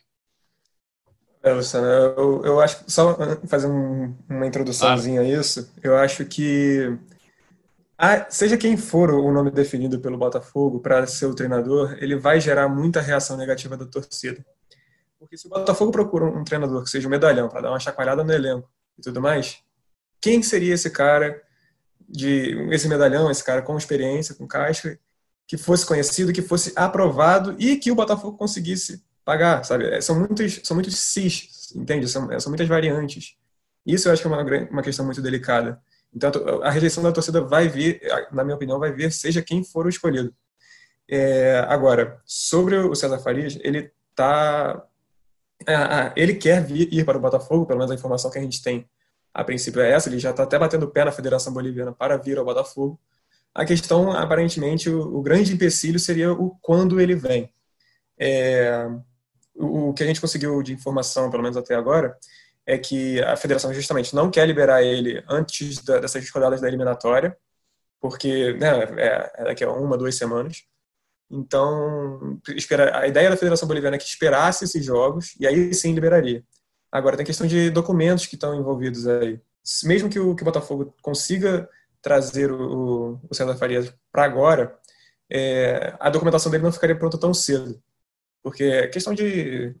É, 1.42 1.52
Luciano, 1.52 1.86
eu, 1.86 2.44
eu 2.44 2.60
acho, 2.60 2.84
só 2.86 3.16
fazer 3.46 3.66
um, 3.66 4.14
uma 4.28 4.46
introduçãozinha 4.46 5.20
ah. 5.20 5.24
a 5.24 5.26
isso, 5.26 5.72
eu 5.82 5.96
acho 5.96 6.24
que 6.26 6.96
ah, 8.02 8.26
seja 8.30 8.56
quem 8.56 8.78
for 8.78 9.10
o 9.10 9.30
nome 9.30 9.50
definido 9.50 10.00
pelo 10.00 10.16
Botafogo 10.16 10.80
para 10.80 11.06
ser 11.06 11.26
o 11.26 11.34
treinador, 11.34 11.98
ele 12.00 12.16
vai 12.16 12.40
gerar 12.40 12.66
muita 12.66 12.98
reação 12.98 13.36
negativa 13.36 13.76
da 13.76 13.84
torcida. 13.84 14.42
Porque 15.18 15.36
se 15.36 15.46
o 15.46 15.50
Botafogo 15.50 15.92
procura 15.92 16.24
um 16.24 16.42
treinador 16.42 16.82
que 16.82 16.88
seja 16.88 17.06
um 17.06 17.10
medalhão 17.10 17.50
para 17.50 17.60
dar 17.60 17.68
uma 17.68 17.78
chacoalhada 17.78 18.24
no 18.24 18.32
elenco 18.32 18.66
e 18.98 19.02
tudo 19.02 19.20
mais, 19.20 19.58
quem 20.18 20.42
seria 20.42 20.72
esse 20.72 20.88
cara 20.88 21.42
de 22.08 22.56
esse 22.72 22.88
medalhão, 22.88 23.30
esse 23.30 23.44
cara 23.44 23.60
com 23.60 23.76
experiência, 23.76 24.34
com 24.34 24.48
caixa, 24.48 24.98
que 25.46 25.58
fosse 25.58 25.84
conhecido, 25.84 26.32
que 26.32 26.40
fosse 26.40 26.72
aprovado 26.74 27.54
e 27.58 27.76
que 27.76 27.90
o 27.90 27.94
Botafogo 27.94 28.38
conseguisse 28.38 29.04
pagar, 29.26 29.62
sabe? 29.62 29.84
É, 29.84 30.00
são 30.00 30.18
muitos, 30.18 30.60
são 30.64 30.74
muitos 30.74 30.96
cis, 30.96 31.70
entende? 31.76 32.08
São, 32.08 32.40
são 32.40 32.50
muitas 32.50 32.66
variantes. 32.66 33.36
Isso 33.84 34.08
eu 34.08 34.12
acho 34.14 34.22
que 34.22 34.28
é 34.28 34.30
uma, 34.30 34.42
uma 34.70 34.82
questão 34.82 35.04
muito 35.04 35.20
delicada. 35.20 35.78
Então, 36.14 36.30
a 36.62 36.70
rejeição 36.70 37.02
da 37.02 37.12
torcida 37.12 37.40
vai 37.40 37.68
vir, 37.68 38.00
na 38.32 38.42
minha 38.42 38.56
opinião, 38.56 38.78
vai 38.78 38.92
vir 38.92 39.12
seja 39.12 39.42
quem 39.42 39.62
for 39.62 39.86
o 39.86 39.88
escolhido. 39.88 40.34
É, 41.08 41.64
agora, 41.68 42.20
sobre 42.24 42.76
o 42.76 42.94
César 42.94 43.18
Farias, 43.18 43.58
ele 43.62 43.90
tá, 44.14 44.84
ele 46.16 46.34
quer 46.34 46.64
vir, 46.64 46.92
ir 46.92 47.04
para 47.04 47.18
o 47.18 47.20
Botafogo, 47.20 47.66
pelo 47.66 47.78
menos 47.78 47.90
a 47.90 47.94
informação 47.94 48.30
que 48.30 48.38
a 48.38 48.42
gente 48.42 48.62
tem 48.62 48.88
a 49.32 49.44
princípio 49.44 49.80
é 49.80 49.92
essa, 49.92 50.08
ele 50.08 50.18
já 50.18 50.30
está 50.30 50.42
até 50.42 50.58
batendo 50.58 50.90
pé 50.90 51.04
na 51.04 51.12
Federação 51.12 51.52
Boliviana 51.52 51.92
para 51.92 52.16
vir 52.16 52.38
ao 52.38 52.44
Botafogo. 52.44 53.00
A 53.54 53.64
questão, 53.64 54.12
aparentemente, 54.12 54.90
o, 54.90 55.18
o 55.18 55.22
grande 55.22 55.52
empecilho 55.52 55.98
seria 55.98 56.32
o 56.32 56.50
quando 56.60 57.00
ele 57.00 57.14
vem. 57.14 57.52
É, 58.18 58.88
o, 59.54 59.90
o 59.90 59.94
que 59.94 60.02
a 60.02 60.06
gente 60.06 60.20
conseguiu 60.20 60.62
de 60.62 60.72
informação, 60.72 61.30
pelo 61.30 61.42
menos 61.42 61.56
até 61.56 61.74
agora, 61.74 62.16
é 62.70 62.78
que 62.78 63.20
a 63.22 63.36
federação 63.36 63.74
justamente 63.74 64.14
não 64.14 64.30
quer 64.30 64.46
liberar 64.46 64.82
ele 64.82 65.22
antes 65.28 65.82
da, 65.82 65.98
dessas 65.98 66.28
rodadas 66.30 66.60
da 66.60 66.68
eliminatória, 66.68 67.36
porque 68.00 68.52
né, 68.54 68.84
é, 68.96 69.32
é 69.38 69.44
daqui 69.44 69.64
a 69.64 69.72
uma, 69.72 69.98
duas 69.98 70.14
semanas. 70.14 70.64
Então, 71.30 72.40
espera, 72.56 72.98
a 72.98 73.08
ideia 73.08 73.30
da 73.30 73.36
Federação 73.36 73.66
Boliviana 73.66 73.96
é 73.96 73.98
que 73.98 74.04
esperasse 74.04 74.64
esses 74.64 74.84
jogos 74.84 75.34
e 75.38 75.46
aí 75.46 75.74
sim 75.74 75.92
liberaria. 75.92 76.44
Agora, 76.92 77.16
tem 77.16 77.26
questão 77.26 77.46
de 77.46 77.70
documentos 77.70 78.26
que 78.26 78.34
estão 78.36 78.54
envolvidos 78.54 79.06
aí. 79.06 79.40
Mesmo 79.84 80.08
que 80.08 80.18
o, 80.18 80.34
que 80.34 80.42
o 80.42 80.44
Botafogo 80.44 80.94
consiga 81.02 81.68
trazer 82.02 82.50
o, 82.52 83.20
o 83.28 83.34
César 83.34 83.56
Farias 83.56 83.92
para 84.12 84.24
agora, 84.24 84.76
é, 85.30 85.94
a 86.00 86.10
documentação 86.10 86.50
dele 86.50 86.64
não 86.64 86.72
ficaria 86.72 86.96
pronta 86.96 87.18
tão 87.18 87.34
cedo 87.34 87.80
porque 88.42 88.64
é 88.64 88.88
questão 88.88 89.14
de 89.14 89.74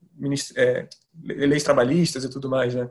é, 0.56 0.88
leis 1.22 1.62
trabalhistas 1.62 2.24
e 2.24 2.30
tudo 2.30 2.48
mais, 2.48 2.74
né? 2.74 2.88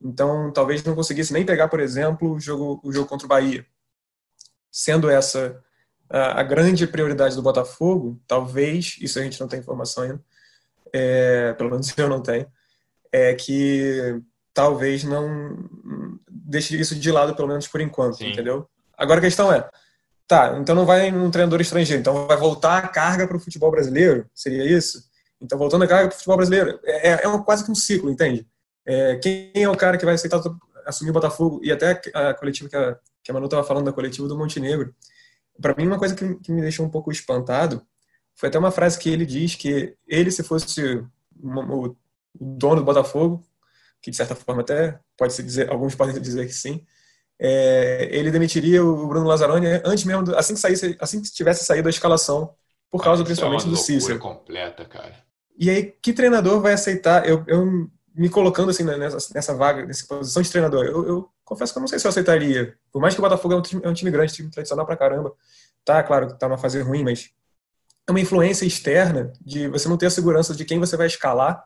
Então, 0.00 0.52
talvez 0.52 0.82
não 0.84 0.94
conseguisse 0.94 1.32
nem 1.32 1.44
pegar, 1.44 1.68
por 1.68 1.80
exemplo, 1.80 2.32
o 2.32 2.40
jogo, 2.40 2.80
o 2.84 2.92
jogo 2.92 3.08
contra 3.08 3.26
o 3.26 3.28
Bahia. 3.28 3.66
Sendo 4.70 5.10
essa 5.10 5.62
a, 6.08 6.40
a 6.40 6.42
grande 6.42 6.86
prioridade 6.86 7.34
do 7.34 7.42
Botafogo, 7.42 8.20
talvez, 8.26 8.96
isso 9.00 9.18
a 9.18 9.22
gente 9.22 9.40
não 9.40 9.48
tem 9.48 9.58
informação 9.58 10.04
ainda, 10.04 10.20
é, 10.92 11.52
pelo 11.54 11.70
menos 11.70 11.92
eu 11.98 12.08
não 12.08 12.22
tenho, 12.22 12.46
é 13.10 13.34
que 13.34 14.22
talvez 14.54 15.04
não 15.04 15.68
deixe 16.30 16.78
isso 16.78 16.94
de 16.94 17.10
lado, 17.10 17.34
pelo 17.34 17.48
menos 17.48 17.66
por 17.66 17.80
enquanto, 17.80 18.18
Sim. 18.18 18.32
entendeu? 18.32 18.68
Agora 18.96 19.18
a 19.18 19.22
questão 19.22 19.52
é, 19.52 19.68
Tá, 20.28 20.58
então 20.60 20.74
não 20.74 20.84
vai 20.84 21.10
num 21.10 21.30
treinador 21.30 21.58
estrangeiro, 21.58 22.02
então 22.02 22.26
vai 22.26 22.36
voltar 22.36 22.76
a 22.76 22.86
carga 22.86 23.26
para 23.26 23.38
o 23.38 23.40
futebol 23.40 23.70
brasileiro? 23.70 24.28
Seria 24.34 24.62
isso? 24.62 25.07
Então, 25.40 25.58
voltando 25.58 25.84
a 25.84 25.86
carga 25.86 26.08
para 26.08 26.14
o 26.14 26.16
futebol 26.16 26.36
brasileiro. 26.36 26.80
É, 26.84 27.10
é, 27.10 27.20
é 27.24 27.28
um, 27.28 27.42
quase 27.42 27.64
que 27.64 27.70
um 27.70 27.74
ciclo, 27.74 28.10
entende? 28.10 28.46
É, 28.84 29.16
quem 29.16 29.52
é 29.54 29.68
o 29.68 29.76
cara 29.76 29.96
que 29.96 30.04
vai 30.04 30.14
aceitar 30.14 30.42
assumir 30.86 31.10
o 31.10 31.14
Botafogo? 31.14 31.60
E 31.62 31.70
até 31.70 32.00
a 32.14 32.34
coletiva 32.34 32.68
que 32.68 32.76
a, 32.76 32.98
que 33.22 33.30
a 33.30 33.34
Manu 33.34 33.46
estava 33.46 33.64
falando 33.64 33.84
da 33.84 33.92
coletiva 33.92 34.26
do 34.26 34.36
Montenegro. 34.36 34.94
Para 35.60 35.74
mim, 35.74 35.86
uma 35.86 35.98
coisa 35.98 36.14
que, 36.14 36.34
que, 36.36 36.52
me 36.52 36.62
deixou 36.62 36.86
um 36.86 36.90
pouco 36.90 37.10
espantado 37.10 37.82
foi 38.34 38.48
até 38.48 38.58
uma 38.58 38.70
frase 38.70 38.98
que 38.98 39.10
ele 39.10 39.26
diz 39.26 39.54
que 39.54 39.96
ele, 40.06 40.30
se 40.30 40.42
fosse 40.42 41.04
o, 41.42 41.86
o 41.88 41.96
dono 42.40 42.76
do 42.76 42.84
Botafogo, 42.84 43.44
que 44.00 44.10
de 44.10 44.16
certa 44.16 44.34
forma 44.34 44.62
até 44.62 44.98
pode 45.16 45.32
se 45.32 45.42
dizer, 45.42 45.68
alguns 45.70 45.94
podem 45.94 46.20
dizer 46.20 46.46
que 46.46 46.52
sim, 46.52 46.84
é, 47.38 48.08
ele 48.10 48.30
demitiria 48.30 48.82
o 48.82 49.06
Bruno 49.06 49.26
Lazzaroni 49.26 49.66
antes 49.84 50.04
mesmo, 50.04 50.24
do, 50.24 50.36
assim 50.36 50.54
que 50.54 50.60
saísse, 50.60 50.96
assim 51.00 51.20
que 51.20 51.30
tivesse 51.30 51.64
saído 51.64 51.88
a 51.88 51.90
escalação, 51.90 52.54
por 52.90 53.02
causa 53.02 53.24
principalmente 53.24 53.66
é 53.66 53.70
do 53.70 53.76
Cícero. 53.76 54.18
completa, 54.18 54.84
cara. 54.84 55.27
E 55.58 55.68
aí, 55.68 55.92
que 56.00 56.12
treinador 56.12 56.60
vai 56.60 56.72
aceitar? 56.72 57.28
Eu, 57.28 57.44
eu 57.48 57.90
me 58.14 58.28
colocando 58.28 58.70
assim 58.70 58.84
nessa, 58.84 59.18
nessa 59.34 59.54
vaga, 59.54 59.84
nessa 59.84 60.06
posição 60.06 60.42
de 60.42 60.50
treinador, 60.50 60.84
eu, 60.84 61.06
eu, 61.06 61.28
confesso 61.44 61.72
que 61.72 61.78
eu 61.78 61.80
não 61.80 61.88
sei 61.88 61.98
se 61.98 62.06
eu 62.06 62.10
aceitaria. 62.10 62.76
Por 62.92 63.00
mais 63.00 63.14
que 63.14 63.20
o 63.20 63.22
Botafogo 63.22 63.54
é 63.54 63.56
um 63.56 63.62
time, 63.62 63.82
é 63.84 63.88
um 63.88 63.94
time 63.94 64.10
grande, 64.10 64.32
time 64.32 64.50
tradicional 64.50 64.84
pra 64.84 64.96
caramba, 64.96 65.32
tá, 65.84 66.02
claro, 66.02 66.36
tá 66.36 66.48
numa 66.48 66.58
fase 66.58 66.80
ruim, 66.80 67.02
mas 67.02 67.30
é 68.06 68.10
uma 68.10 68.20
influência 68.20 68.66
externa 68.66 69.32
de 69.40 69.68
você 69.68 69.88
não 69.88 69.96
ter 69.96 70.06
a 70.06 70.10
segurança 70.10 70.54
de 70.54 70.64
quem 70.64 70.78
você 70.78 70.96
vai 70.96 71.06
escalar, 71.06 71.64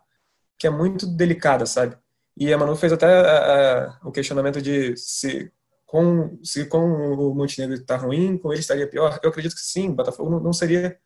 que 0.59 0.67
é 0.67 0.71
muito 0.71 1.07
delicada, 1.07 1.67
sabe? 1.67 1.97
E 2.37 2.53
a 2.53 2.59
Manu 2.59 2.77
fez 2.77 2.93
até 2.93 3.07
a, 3.07 3.99
o 4.05 4.13
questionamento 4.13 4.63
de 4.63 4.97
se 4.97 5.53
com, 5.87 6.39
se 6.43 6.65
com 6.65 6.79
o 6.79 7.35
Montenegro 7.35 7.75
está 7.75 7.97
ruim, 7.97 8.39
com 8.39 8.51
ele 8.53 8.61
estaria 8.61 8.89
pior. 8.89 9.21
Eu 9.23 9.31
acredito 9.31 9.55
que 9.55 9.61
sim, 9.61 9.91
o 9.91 9.95
Botafogo 9.95 10.31
não, 10.31 10.41
não 10.41 10.53
seria 10.53 10.97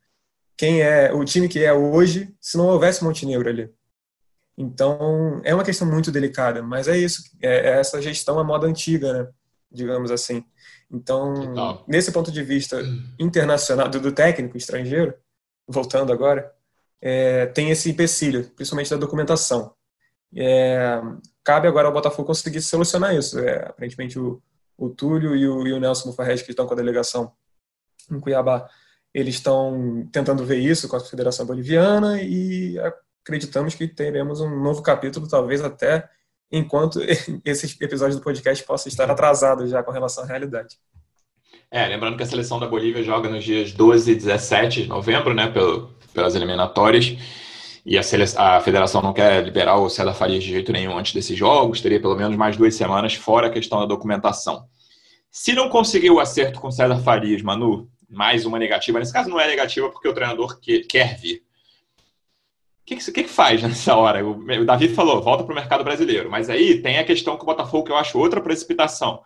quem 0.57 0.81
é 0.81 1.13
o 1.13 1.23
time 1.23 1.47
que 1.47 1.63
é 1.63 1.71
hoje 1.71 2.33
se 2.41 2.57
não 2.57 2.67
houvesse 2.67 3.03
Montenegro 3.03 3.47
ali. 3.47 3.69
Então, 4.57 5.39
é 5.43 5.53
uma 5.53 5.63
questão 5.63 5.87
muito 5.87 6.11
delicada, 6.11 6.63
mas 6.63 6.87
é 6.87 6.97
isso, 6.97 7.21
é, 7.41 7.69
é 7.69 7.79
essa 7.79 8.01
gestão 8.01 8.39
à 8.39 8.43
moda 8.43 8.65
antiga, 8.65 9.13
né? 9.13 9.29
digamos 9.71 10.11
assim. 10.11 10.43
Então, 10.91 11.83
nesse 11.87 12.11
ponto 12.11 12.31
de 12.31 12.41
vista 12.43 12.81
internacional, 13.19 13.89
do, 13.89 13.99
do 13.99 14.11
técnico 14.11 14.57
estrangeiro, 14.57 15.13
voltando 15.67 16.11
agora, 16.11 16.51
é, 17.01 17.45
tem 17.47 17.69
esse 17.69 17.89
empecilho, 17.89 18.49
principalmente 18.55 18.89
da 18.89 18.97
documentação. 18.97 19.73
É, 20.35 20.99
cabe 21.43 21.67
agora 21.67 21.87
ao 21.87 21.93
Botafogo 21.93 22.27
conseguir 22.27 22.61
solucionar 22.61 23.15
isso. 23.15 23.37
É, 23.39 23.67
aparentemente, 23.67 24.17
o, 24.17 24.41
o 24.77 24.89
Túlio 24.89 25.35
e 25.35 25.47
o, 25.47 25.67
e 25.67 25.73
o 25.73 25.79
Nelson 25.79 26.09
Mufarrege, 26.09 26.43
que 26.43 26.51
estão 26.51 26.65
com 26.65 26.73
a 26.73 26.77
delegação 26.77 27.31
em 28.09 28.19
Cuiabá, 28.19 28.67
eles 29.17 29.33
estão 29.33 30.07
tentando 30.11 30.45
ver 30.45 30.59
isso 30.59 30.87
com 30.87 30.95
a 30.95 30.99
Federação 30.99 31.43
Boliviana 31.43 32.21
e 32.21 32.77
acreditamos 33.25 33.73
que 33.73 33.87
teremos 33.87 34.39
um 34.41 34.61
novo 34.61 34.83
capítulo, 34.83 35.27
talvez 35.27 35.63
até 35.63 36.07
enquanto 36.51 37.01
esse 37.43 37.83
episódio 37.83 38.17
do 38.17 38.21
podcast 38.21 38.63
possa 38.63 38.87
estar 38.87 39.09
atrasado 39.09 39.67
já 39.67 39.81
com 39.81 39.91
relação 39.91 40.23
à 40.23 40.27
realidade. 40.27 40.77
É, 41.71 41.87
lembrando 41.87 42.15
que 42.15 42.21
a 42.21 42.27
seleção 42.27 42.59
da 42.59 42.67
Bolívia 42.67 43.01
joga 43.01 43.27
nos 43.27 43.43
dias 43.43 43.71
12 43.71 44.11
e 44.11 44.15
17 44.15 44.83
de 44.83 44.87
novembro, 44.87 45.33
né, 45.33 45.47
pelo, 45.47 45.95
pelas 46.13 46.35
eliminatórias, 46.35 47.17
e 47.83 47.97
a, 47.97 48.01
a 48.37 48.61
federação 48.61 49.01
não 49.01 49.13
quer 49.13 49.43
liberar 49.43 49.77
o 49.77 49.89
César 49.89 50.13
Farias 50.13 50.43
de 50.43 50.51
jeito 50.51 50.71
nenhum 50.71 50.95
antes 50.95 51.13
desses 51.13 51.35
jogos, 51.35 51.81
teria 51.81 51.99
pelo 51.99 52.15
menos 52.15 52.37
mais 52.37 52.55
duas 52.55 52.75
semanas, 52.75 53.15
fora 53.15 53.47
a 53.47 53.51
questão 53.51 53.79
da 53.79 53.87
documentação. 53.87 54.67
Se 55.31 55.53
não 55.53 55.69
conseguir 55.69 56.11
o 56.11 56.19
acerto 56.19 56.59
com 56.59 56.67
o 56.67 56.71
César 56.71 56.99
Farias, 56.99 57.41
Manu, 57.41 57.89
mais 58.09 58.45
uma 58.45 58.57
negativa, 58.59 58.99
nesse 58.99 59.13
caso 59.13 59.29
não 59.29 59.39
é 59.39 59.47
negativa 59.47 59.89
porque 59.89 60.07
o 60.07 60.13
treinador 60.13 60.59
que, 60.59 60.81
quer 60.81 61.17
vir, 61.17 61.43
que, 62.87 62.95
que, 62.95 63.23
que, 63.23 63.27
faz 63.27 63.61
nessa 63.61 63.95
hora? 63.95 64.25
O, 64.25 64.39
o 64.39 64.65
David 64.65 64.93
falou, 64.93 65.21
volta 65.21 65.43
para 65.43 65.51
o 65.51 65.55
mercado 65.55 65.83
brasileiro. 65.83 66.31
Mas 66.31 66.49
aí 66.49 66.81
tem 66.81 66.97
a 66.97 67.03
questão 67.03 67.35
com 67.35 67.43
o 67.43 67.45
Botafogo, 67.45 67.83
que 67.83 67.91
eu 67.91 67.97
acho 67.97 68.17
outra 68.17 68.39
precipitação. 68.39 69.21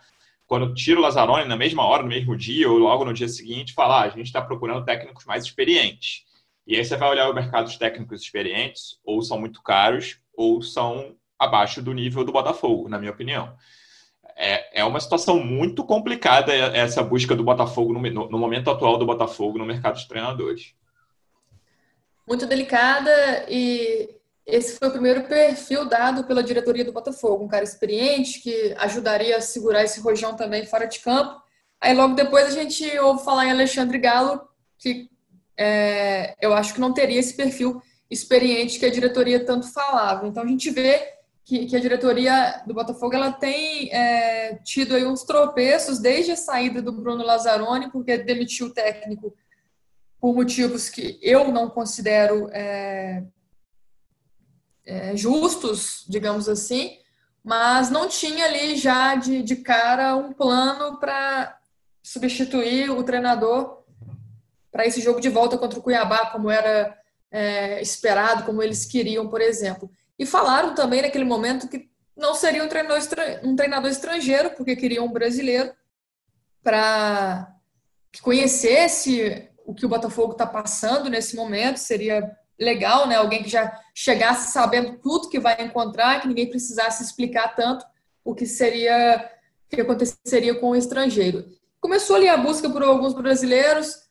Quando 0.47 0.73
tira 0.73 0.99
o 0.99 1.03
Lazzaroni 1.03 1.47
na 1.47 1.55
mesma 1.55 1.85
hora, 1.85 2.01
no 2.01 2.09
mesmo 2.09 2.35
dia, 2.35 2.69
ou 2.69 2.79
logo 2.79 3.05
no 3.05 3.13
dia 3.13 3.27
seguinte, 3.27 3.73
falar, 3.73 4.01
ah, 4.01 4.05
a 4.05 4.09
gente 4.09 4.25
está 4.25 4.41
procurando 4.41 4.83
técnicos 4.83 5.25
mais 5.25 5.43
experientes. 5.43 6.25
E 6.65 6.75
aí 6.75 6.83
você 6.83 6.97
vai 6.97 7.09
olhar 7.09 7.29
o 7.29 7.35
mercado 7.35 7.65
dos 7.65 7.77
técnicos 7.77 8.21
experientes, 8.21 8.99
ou 9.03 9.21
são 9.21 9.39
muito 9.39 9.61
caros, 9.61 10.19
ou 10.33 10.61
são 10.63 11.15
abaixo 11.37 11.83
do 11.83 11.93
nível 11.93 12.23
do 12.23 12.31
Botafogo, 12.31 12.89
na 12.89 12.97
minha 12.97 13.11
opinião. 13.11 13.55
É, 14.43 14.81
é 14.81 14.83
uma 14.83 14.99
situação 14.99 15.39
muito 15.39 15.83
complicada 15.83 16.51
essa 16.53 17.03
busca 17.03 17.35
do 17.35 17.43
Botafogo, 17.43 17.93
no, 17.93 18.29
no 18.29 18.37
momento 18.39 18.71
atual 18.71 18.97
do 18.97 19.05
Botafogo 19.05 19.59
no 19.59 19.65
mercado 19.65 19.97
de 19.97 20.07
treinadores 20.07 20.73
muito 22.31 22.45
delicada 22.45 23.45
e 23.49 24.09
esse 24.45 24.79
foi 24.79 24.87
o 24.87 24.91
primeiro 24.91 25.23
perfil 25.23 25.83
dado 25.85 26.23
pela 26.23 26.41
diretoria 26.41 26.85
do 26.85 26.93
Botafogo, 26.93 27.43
um 27.43 27.47
cara 27.47 27.65
experiente 27.65 28.39
que 28.39 28.73
ajudaria 28.77 29.35
a 29.35 29.41
segurar 29.41 29.83
esse 29.83 29.99
rojão 29.99 30.33
também 30.35 30.65
fora 30.65 30.85
de 30.85 30.99
campo. 30.99 31.41
Aí 31.79 31.93
logo 31.93 32.15
depois 32.15 32.45
a 32.45 32.51
gente 32.51 32.85
ouve 32.99 33.25
falar 33.25 33.47
em 33.47 33.51
Alexandre 33.51 33.97
Galo, 33.97 34.41
que 34.77 35.09
é, 35.57 36.35
eu 36.41 36.53
acho 36.53 36.73
que 36.73 36.79
não 36.79 36.93
teria 36.93 37.19
esse 37.19 37.35
perfil 37.35 37.81
experiente 38.09 38.79
que 38.79 38.85
a 38.85 38.91
diretoria 38.91 39.43
tanto 39.43 39.71
falava. 39.71 40.25
Então 40.25 40.43
a 40.43 40.47
gente 40.47 40.69
vê 40.69 41.03
que, 41.51 41.65
que 41.65 41.75
a 41.75 41.81
diretoria 41.81 42.63
do 42.65 42.73
Botafogo 42.73 43.13
ela 43.13 43.29
tem 43.29 43.93
é, 43.93 44.55
tido 44.63 44.95
aí 44.95 45.05
uns 45.05 45.23
tropeços 45.23 45.99
desde 45.99 46.31
a 46.31 46.37
saída 46.37 46.81
do 46.81 46.93
Bruno 46.93 47.25
Lazzaroni, 47.25 47.91
porque 47.91 48.17
demitiu 48.17 48.67
o 48.67 48.73
técnico 48.73 49.35
por 50.17 50.33
motivos 50.33 50.87
que 50.87 51.19
eu 51.21 51.51
não 51.51 51.69
considero 51.69 52.47
é, 52.53 53.23
é, 54.85 55.17
justos, 55.17 56.05
digamos 56.07 56.47
assim, 56.47 56.99
mas 57.43 57.89
não 57.89 58.07
tinha 58.07 58.45
ali 58.45 58.77
já 58.77 59.15
de, 59.15 59.43
de 59.43 59.57
cara 59.57 60.15
um 60.15 60.31
plano 60.31 61.01
para 61.01 61.59
substituir 62.01 62.89
o 62.91 63.03
treinador 63.03 63.83
para 64.71 64.85
esse 64.85 65.01
jogo 65.01 65.19
de 65.19 65.27
volta 65.27 65.57
contra 65.57 65.77
o 65.77 65.83
Cuiabá, 65.83 66.27
como 66.27 66.49
era 66.49 66.97
é, 67.29 67.81
esperado, 67.81 68.43
como 68.45 68.63
eles 68.63 68.85
queriam, 68.85 69.27
por 69.27 69.41
exemplo. 69.41 69.91
E 70.21 70.25
falaram 70.27 70.75
também 70.75 71.01
naquele 71.01 71.25
momento 71.25 71.67
que 71.67 71.89
não 72.15 72.35
seria 72.35 72.63
um 72.63 72.67
treinador, 72.67 72.99
um 73.43 73.55
treinador 73.55 73.89
estrangeiro, 73.89 74.51
porque 74.51 74.75
queriam 74.75 75.07
um 75.07 75.11
brasileiro 75.11 75.73
para 76.61 77.51
que 78.11 78.21
conhecesse 78.21 79.49
o 79.65 79.73
que 79.73 79.83
o 79.83 79.89
Botafogo 79.89 80.33
está 80.33 80.45
passando 80.45 81.09
nesse 81.09 81.35
momento. 81.35 81.77
Seria 81.77 82.37
legal, 82.59 83.07
né? 83.07 83.15
Alguém 83.15 83.41
que 83.41 83.49
já 83.49 83.75
chegasse 83.95 84.51
sabendo 84.51 84.99
tudo 84.99 85.27
que 85.27 85.39
vai 85.39 85.59
encontrar, 85.59 86.21
que 86.21 86.27
ninguém 86.27 86.51
precisasse 86.51 87.01
explicar 87.01 87.55
tanto 87.55 87.83
o 88.23 88.35
que 88.35 88.45
seria, 88.45 89.27
o 89.65 89.75
que 89.75 89.81
aconteceria 89.81 90.53
com 90.53 90.69
o 90.69 90.75
estrangeiro. 90.75 91.49
Começou 91.79 92.15
ali 92.15 92.29
a 92.29 92.37
busca 92.37 92.69
por 92.69 92.83
alguns 92.83 93.15
brasileiros. 93.15 94.03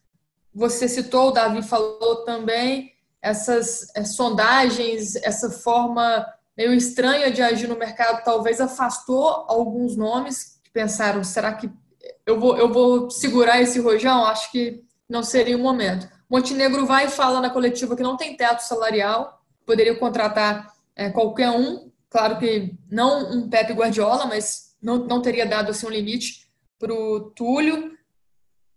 Você 0.52 0.88
citou, 0.88 1.28
o 1.28 1.30
Davi 1.30 1.62
falou 1.62 2.24
também 2.24 2.98
essas 3.22 3.94
é, 3.94 4.04
sondagens, 4.04 5.16
essa 5.16 5.50
forma 5.50 6.26
meio 6.56 6.74
estranha 6.74 7.30
de 7.30 7.42
agir 7.42 7.68
no 7.68 7.76
mercado, 7.76 8.24
talvez 8.24 8.60
afastou 8.60 9.44
alguns 9.48 9.96
nomes 9.96 10.60
que 10.62 10.70
pensaram: 10.70 11.22
será 11.22 11.54
que 11.54 11.70
eu 12.26 12.38
vou, 12.38 12.56
eu 12.56 12.72
vou 12.72 13.10
segurar 13.10 13.60
esse 13.60 13.78
rojão? 13.78 14.24
Acho 14.24 14.50
que 14.50 14.82
não 15.08 15.22
seria 15.22 15.56
o 15.56 15.60
momento. 15.60 16.08
Montenegro 16.28 16.86
vai 16.86 17.06
e 17.06 17.10
fala 17.10 17.40
na 17.40 17.50
coletiva 17.50 17.96
que 17.96 18.02
não 18.02 18.16
tem 18.16 18.36
teto 18.36 18.60
salarial, 18.60 19.42
poderia 19.66 19.96
contratar 19.96 20.72
é, 20.94 21.10
qualquer 21.10 21.50
um, 21.50 21.90
claro 22.08 22.38
que 22.38 22.74
não 22.90 23.32
um 23.32 23.48
Pepe 23.48 23.72
Guardiola, 23.72 24.26
mas 24.26 24.76
não, 24.80 24.98
não 24.98 25.20
teria 25.20 25.44
dado 25.44 25.70
assim 25.70 25.86
um 25.86 25.90
limite 25.90 26.48
para 26.78 26.92
o 26.92 27.20
Túlio. 27.30 27.98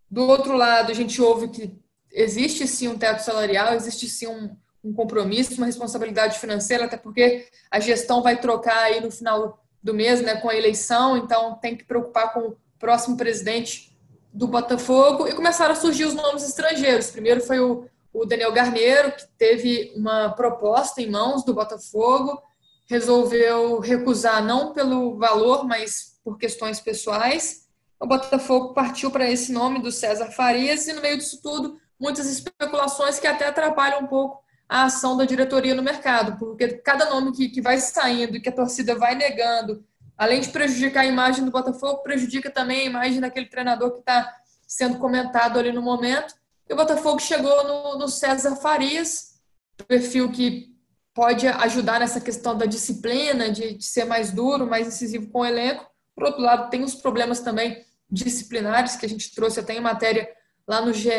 Do 0.09 0.27
outro 0.27 0.55
lado, 0.55 0.91
a 0.91 0.95
gente 0.95 1.21
ouve 1.21 1.47
que 1.47 1.82
existe 2.13 2.67
sim 2.67 2.87
um 2.87 2.97
teto 2.97 3.23
salarial, 3.23 3.73
existe 3.73 4.07
sim 4.07 4.27
um, 4.27 4.55
um 4.83 4.93
compromisso, 4.93 5.55
uma 5.57 5.65
responsabilidade 5.65 6.39
financeira, 6.39 6.85
até 6.85 6.95
porque 6.95 7.47
a 7.71 7.79
gestão 7.79 8.21
vai 8.21 8.39
trocar 8.39 8.77
aí 8.83 9.01
no 9.01 9.09
final 9.09 9.59
do 9.81 9.93
mês, 9.93 10.21
né, 10.21 10.35
com 10.35 10.49
a 10.49 10.55
eleição, 10.55 11.17
então 11.17 11.55
tem 11.55 11.75
que 11.75 11.83
preocupar 11.83 12.33
com 12.33 12.39
o 12.39 12.57
próximo 12.79 13.17
presidente 13.17 13.97
do 14.31 14.47
Botafogo 14.47 15.27
e 15.27 15.33
começaram 15.33 15.73
a 15.73 15.75
surgir 15.75 16.05
os 16.05 16.13
nomes 16.13 16.43
estrangeiros. 16.43 17.11
Primeiro 17.11 17.41
foi 17.41 17.59
o, 17.59 17.85
o 18.13 18.25
Daniel 18.25 18.51
Garneiro, 18.51 19.11
que 19.11 19.25
teve 19.37 19.91
uma 19.95 20.29
proposta 20.29 21.01
em 21.01 21.09
mãos 21.09 21.43
do 21.43 21.53
Botafogo, 21.53 22.41
resolveu 22.87 23.79
recusar 23.79 24.43
não 24.43 24.73
pelo 24.73 25.17
valor, 25.17 25.65
mas 25.65 26.19
por 26.23 26.37
questões 26.37 26.79
pessoais. 26.79 27.67
O 27.99 28.07
Botafogo 28.07 28.73
partiu 28.73 29.11
para 29.11 29.29
esse 29.29 29.51
nome 29.51 29.81
do 29.81 29.91
César 29.91 30.31
Farias 30.31 30.87
e 30.87 30.93
no 30.93 31.01
meio 31.01 31.17
disso 31.17 31.39
tudo, 31.41 31.79
muitas 32.03 32.27
especulações 32.27 33.17
que 33.17 33.25
até 33.25 33.47
atrapalham 33.47 34.01
um 34.01 34.07
pouco 34.07 34.43
a 34.67 34.83
ação 34.83 35.15
da 35.15 35.23
diretoria 35.23 35.73
no 35.73 35.81
mercado, 35.81 36.37
porque 36.37 36.67
cada 36.79 37.09
nome 37.09 37.31
que, 37.31 37.47
que 37.47 37.61
vai 37.61 37.77
saindo 37.77 38.35
e 38.35 38.41
que 38.41 38.49
a 38.49 38.53
torcida 38.53 38.93
vai 38.93 39.15
negando 39.15 39.83
além 40.17 40.41
de 40.41 40.49
prejudicar 40.49 41.01
a 41.01 41.05
imagem 41.05 41.45
do 41.45 41.51
Botafogo, 41.51 42.03
prejudica 42.03 42.49
também 42.49 42.81
a 42.81 42.85
imagem 42.85 43.19
daquele 43.19 43.47
treinador 43.47 43.93
que 43.93 43.99
está 43.99 44.35
sendo 44.67 44.97
comentado 44.97 45.57
ali 45.57 45.71
no 45.71 45.81
momento. 45.81 46.35
E 46.69 46.73
o 46.73 46.75
Botafogo 46.75 47.19
chegou 47.19 47.63
no, 47.63 47.97
no 47.97 48.07
César 48.07 48.55
Farias, 48.57 49.39
perfil 49.87 50.31
que 50.31 50.73
pode 51.13 51.47
ajudar 51.47 51.99
nessa 51.99 52.19
questão 52.19 52.57
da 52.57 52.65
disciplina, 52.65 53.49
de, 53.49 53.75
de, 53.75 53.85
ser 53.85 54.05
mais 54.05 54.31
duro, 54.31 54.67
mais 54.67 54.87
incisivo 54.87 55.29
com 55.29 55.39
o 55.39 55.45
elenco. 55.45 55.85
Por 56.15 56.25
outro 56.25 56.41
lado, 56.41 56.69
tem 56.69 56.83
os 56.83 56.95
problemas 56.95 57.39
também 57.39 57.83
disciplinares 58.09 58.95
que 58.95 59.05
a 59.05 59.09
gente 59.09 59.33
trouxe 59.33 59.59
até 59.59 59.73
em 59.73 59.81
matéria 59.81 60.29
lá 60.67 60.81
no 60.81 60.93
GE. 60.93 61.09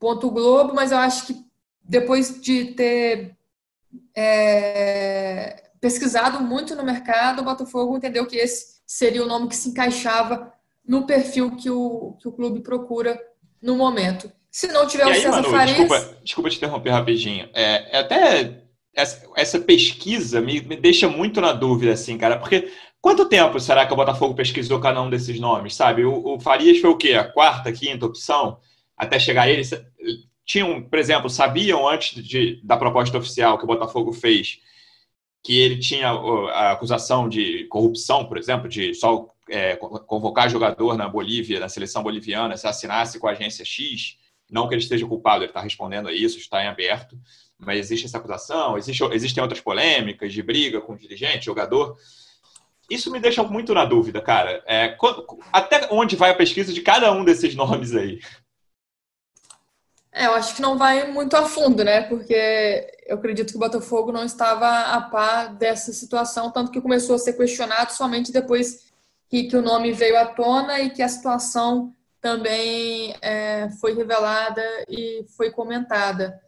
Globo, 0.00 0.74
mas 0.74 0.92
eu 0.92 0.98
acho 0.98 1.26
que 1.26 1.46
depois 1.82 2.40
de 2.40 2.66
ter 2.66 3.36
é, 4.14 5.70
pesquisado 5.80 6.40
muito 6.40 6.74
no 6.74 6.82
mercado, 6.82 7.40
o 7.40 7.44
Botafogo 7.44 7.96
entendeu 7.96 8.26
que 8.26 8.36
esse 8.36 8.76
seria 8.86 9.22
o 9.22 9.26
nome 9.26 9.48
que 9.48 9.56
se 9.56 9.68
encaixava 9.68 10.52
no 10.86 11.06
perfil 11.06 11.56
que 11.56 11.70
o, 11.70 12.16
que 12.20 12.28
o 12.28 12.32
clube 12.32 12.60
procura 12.60 13.20
no 13.60 13.76
momento. 13.76 14.30
Se 14.50 14.68
não 14.68 14.86
tiver 14.86 15.04
e 15.04 15.06
o 15.06 15.10
aí, 15.10 15.20
César 15.20 15.30
Manu, 15.30 15.50
Farias... 15.50 15.76
Desculpa, 15.76 16.16
desculpa 16.22 16.50
te 16.50 16.56
interromper 16.56 16.90
rapidinho. 16.90 17.48
É, 17.52 17.96
é 17.96 18.00
até 18.00 18.62
essa, 18.94 19.28
essa 19.36 19.58
pesquisa 19.60 20.40
me, 20.40 20.60
me, 20.62 20.76
deixa 20.76 21.08
muito 21.08 21.40
na 21.40 21.52
dúvida, 21.52 21.92
assim, 21.92 22.16
cara, 22.16 22.38
porque 22.38 22.72
quanto 23.00 23.28
tempo 23.28 23.60
será 23.60 23.84
que 23.84 23.92
o 23.92 23.96
Botafogo 23.96 24.34
pesquisou 24.34 24.80
cada 24.80 25.02
um 25.02 25.10
desses 25.10 25.38
nomes, 25.38 25.74
sabe? 25.74 26.04
O, 26.04 26.36
o 26.36 26.40
Farias 26.40 26.78
foi 26.78 26.90
o 26.90 26.96
quê? 26.96 27.12
A 27.12 27.24
quarta, 27.24 27.70
quinta 27.70 28.06
opção? 28.06 28.58
Até 28.96 29.18
chegar 29.18 29.48
ele? 29.48 29.62
Tinham, 30.44 30.82
por 30.82 30.98
exemplo, 30.98 31.28
sabiam 31.28 31.88
antes 31.88 32.22
de, 32.22 32.60
da 32.64 32.76
proposta 32.76 33.18
oficial 33.18 33.58
que 33.58 33.64
o 33.64 33.66
Botafogo 33.66 34.12
fez 34.12 34.60
que 35.46 35.60
ele 35.60 35.78
tinha 35.78 36.08
a 36.08 36.72
acusação 36.72 37.28
de 37.28 37.66
corrupção, 37.66 38.26
por 38.26 38.36
exemplo, 38.36 38.68
de 38.68 38.92
só 38.94 39.32
é, 39.48 39.76
convocar 39.76 40.50
jogador 40.50 40.96
na 40.96 41.08
Bolívia, 41.08 41.60
na 41.60 41.68
seleção 41.68 42.02
boliviana, 42.02 42.56
se 42.56 42.66
assinasse 42.66 43.20
com 43.20 43.28
a 43.28 43.30
agência 43.30 43.64
X, 43.64 44.16
não 44.50 44.66
que 44.66 44.74
ele 44.74 44.82
esteja 44.82 45.06
culpado, 45.06 45.44
ele 45.44 45.50
está 45.50 45.60
respondendo 45.60 46.08
a 46.08 46.12
isso, 46.12 46.36
está 46.36 46.64
em 46.64 46.66
aberto, 46.66 47.16
mas 47.56 47.78
existe 47.78 48.06
essa 48.06 48.18
acusação, 48.18 48.76
existe, 48.76 49.04
existem 49.12 49.40
outras 49.40 49.60
polêmicas 49.60 50.32
de 50.32 50.42
briga 50.42 50.80
com 50.80 50.96
dirigente, 50.96 51.46
jogador. 51.46 51.96
Isso 52.90 53.12
me 53.12 53.20
deixa 53.20 53.44
muito 53.44 53.72
na 53.72 53.84
dúvida, 53.84 54.20
cara. 54.20 54.64
É, 54.66 54.96
até 55.52 55.88
onde 55.92 56.16
vai 56.16 56.30
a 56.30 56.36
pesquisa 56.36 56.72
de 56.72 56.80
cada 56.80 57.12
um 57.12 57.24
desses 57.24 57.54
nomes 57.56 57.94
aí? 57.94 58.18
É, 60.16 60.24
eu 60.24 60.32
acho 60.32 60.56
que 60.56 60.62
não 60.62 60.78
vai 60.78 61.12
muito 61.12 61.36
a 61.36 61.44
fundo, 61.44 61.84
né? 61.84 62.00
Porque 62.00 62.90
eu 63.06 63.18
acredito 63.18 63.50
que 63.50 63.56
o 63.56 63.60
Botafogo 63.60 64.10
não 64.10 64.24
estava 64.24 64.66
a 64.66 65.02
par 65.02 65.54
dessa 65.54 65.92
situação, 65.92 66.50
tanto 66.50 66.72
que 66.72 66.80
começou 66.80 67.16
a 67.16 67.18
ser 67.18 67.34
questionado 67.34 67.92
somente 67.92 68.32
depois 68.32 68.90
que, 69.28 69.44
que 69.44 69.54
o 69.54 69.60
nome 69.60 69.92
veio 69.92 70.18
à 70.18 70.24
tona 70.24 70.80
e 70.80 70.88
que 70.88 71.02
a 71.02 71.08
situação 71.08 71.94
também 72.18 73.14
é, 73.20 73.68
foi 73.78 73.92
revelada 73.92 74.62
e 74.88 75.26
foi 75.36 75.50
comentada. 75.50 76.40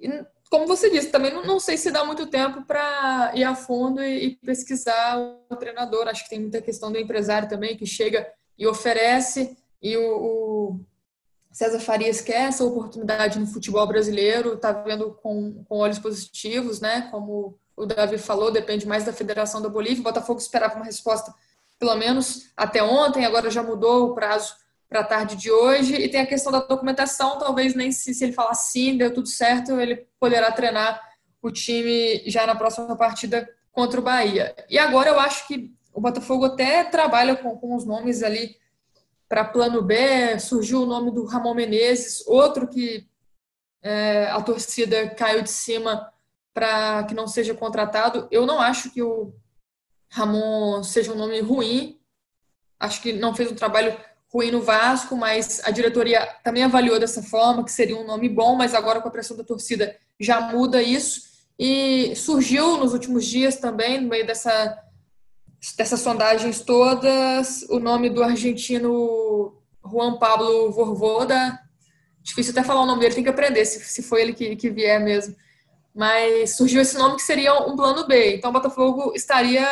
E, 0.00 0.24
como 0.50 0.66
você 0.66 0.88
disse, 0.88 1.10
também 1.10 1.34
não, 1.34 1.44
não, 1.44 1.60
sei 1.60 1.76
se 1.76 1.90
dá 1.90 2.06
muito 2.06 2.26
tempo 2.26 2.64
para 2.64 3.32
ir 3.34 3.44
a 3.44 3.54
fundo 3.54 4.02
e, 4.02 4.28
e, 4.28 4.36
pesquisar 4.36 5.18
o 5.18 5.56
treinador. 5.56 6.08
Acho 6.08 6.24
que 6.24 6.30
tem 6.30 6.40
muita 6.40 6.62
questão 6.62 6.90
do 6.90 6.98
empresário 6.98 7.50
também 7.50 7.76
que 7.76 7.84
chega 7.84 8.26
e 8.58 8.66
oferece 8.66 9.58
e 9.82 9.94
o, 9.94 10.16
o 10.16 10.80
César 11.56 11.80
Farias 11.80 12.20
quer 12.20 12.48
essa 12.48 12.62
oportunidade 12.62 13.38
no 13.38 13.46
futebol 13.46 13.86
brasileiro, 13.86 14.52
está 14.52 14.72
vendo 14.72 15.12
com, 15.22 15.64
com 15.64 15.78
olhos 15.78 15.98
positivos, 15.98 16.82
né? 16.82 17.08
Como 17.10 17.58
o 17.74 17.86
Davi 17.86 18.18
falou, 18.18 18.50
depende 18.50 18.86
mais 18.86 19.04
da 19.04 19.12
Federação 19.14 19.62
da 19.62 19.68
Bolívia. 19.70 20.00
O 20.00 20.04
Botafogo 20.04 20.38
esperava 20.38 20.76
uma 20.76 20.84
resposta, 20.84 21.34
pelo 21.78 21.94
menos 21.94 22.52
até 22.54 22.82
ontem, 22.82 23.24
agora 23.24 23.50
já 23.50 23.62
mudou 23.62 24.10
o 24.10 24.14
prazo 24.14 24.54
para 24.86 25.00
a 25.00 25.04
tarde 25.04 25.34
de 25.34 25.50
hoje. 25.50 25.94
E 25.94 26.10
tem 26.10 26.20
a 26.20 26.26
questão 26.26 26.52
da 26.52 26.60
documentação, 26.60 27.38
talvez 27.38 27.74
nem 27.74 27.90
se, 27.90 28.12
se 28.12 28.22
ele 28.22 28.34
falar 28.34 28.52
sim, 28.52 28.98
deu 28.98 29.14
tudo 29.14 29.28
certo, 29.28 29.80
ele 29.80 30.06
poderá 30.20 30.52
treinar 30.52 31.00
o 31.40 31.50
time 31.50 32.22
já 32.26 32.46
na 32.46 32.54
próxima 32.54 32.94
partida 32.96 33.48
contra 33.72 33.98
o 33.98 34.02
Bahia. 34.02 34.54
E 34.68 34.78
agora 34.78 35.08
eu 35.08 35.18
acho 35.18 35.48
que 35.48 35.72
o 35.90 36.02
Botafogo 36.02 36.44
até 36.44 36.84
trabalha 36.84 37.34
com, 37.34 37.56
com 37.56 37.74
os 37.74 37.86
nomes 37.86 38.22
ali 38.22 38.56
para 39.28 39.44
plano 39.44 39.82
B, 39.82 40.38
surgiu 40.38 40.82
o 40.82 40.86
nome 40.86 41.10
do 41.10 41.24
Ramon 41.24 41.54
Menezes, 41.54 42.24
outro 42.26 42.68
que 42.68 43.08
é, 43.82 44.28
a 44.30 44.40
torcida 44.40 45.10
caiu 45.10 45.42
de 45.42 45.50
cima 45.50 46.12
para 46.54 47.04
que 47.04 47.14
não 47.14 47.26
seja 47.26 47.54
contratado. 47.54 48.28
Eu 48.30 48.46
não 48.46 48.60
acho 48.60 48.90
que 48.90 49.02
o 49.02 49.34
Ramon 50.10 50.82
seja 50.82 51.12
um 51.12 51.16
nome 51.16 51.40
ruim, 51.40 52.00
acho 52.78 53.02
que 53.02 53.12
não 53.12 53.34
fez 53.34 53.50
um 53.50 53.54
trabalho 53.54 53.96
ruim 54.32 54.50
no 54.50 54.62
Vasco, 54.62 55.16
mas 55.16 55.60
a 55.64 55.70
diretoria 55.70 56.26
também 56.42 56.62
avaliou 56.62 56.98
dessa 56.98 57.22
forma, 57.22 57.64
que 57.64 57.72
seria 57.72 57.96
um 57.96 58.06
nome 58.06 58.28
bom, 58.28 58.54
mas 58.54 58.74
agora 58.74 59.00
com 59.00 59.08
a 59.08 59.10
pressão 59.10 59.36
da 59.36 59.44
torcida 59.44 59.96
já 60.18 60.40
muda 60.40 60.82
isso. 60.82 61.22
E 61.58 62.14
surgiu 62.16 62.76
nos 62.76 62.92
últimos 62.92 63.24
dias 63.24 63.56
também, 63.56 64.00
no 64.00 64.08
meio 64.08 64.26
dessa 64.26 64.82
dessas 65.76 66.00
sondagens 66.00 66.60
todas, 66.60 67.62
o 67.68 67.78
nome 67.78 68.10
do 68.10 68.22
argentino 68.22 69.56
Juan 69.84 70.18
Pablo 70.18 70.70
Vorvoda, 70.72 71.58
difícil 72.22 72.52
até 72.52 72.62
falar 72.62 72.82
o 72.82 72.86
nome 72.86 73.00
dele, 73.00 73.14
tem 73.14 73.24
que 73.24 73.30
aprender 73.30 73.64
se, 73.64 73.80
se 73.84 74.02
foi 74.02 74.22
ele 74.22 74.32
que, 74.32 74.56
que 74.56 74.70
vier 74.70 75.00
mesmo. 75.00 75.34
Mas 75.94 76.56
surgiu 76.56 76.82
esse 76.82 76.98
nome 76.98 77.16
que 77.16 77.22
seria 77.22 77.54
um 77.54 77.76
plano 77.76 78.06
B. 78.06 78.36
Então 78.36 78.50
o 78.50 78.52
Botafogo 78.52 79.12
estaria 79.14 79.66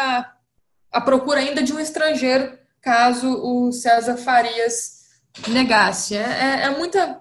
à 0.90 1.00
procura 1.00 1.40
ainda 1.40 1.62
de 1.62 1.72
um 1.72 1.80
estrangeiro, 1.80 2.56
caso 2.80 3.28
o 3.28 3.72
César 3.72 4.16
Farias 4.16 5.04
negasse. 5.48 6.16
É, 6.16 6.20
é, 6.20 6.62
é 6.66 6.70
muita 6.70 7.20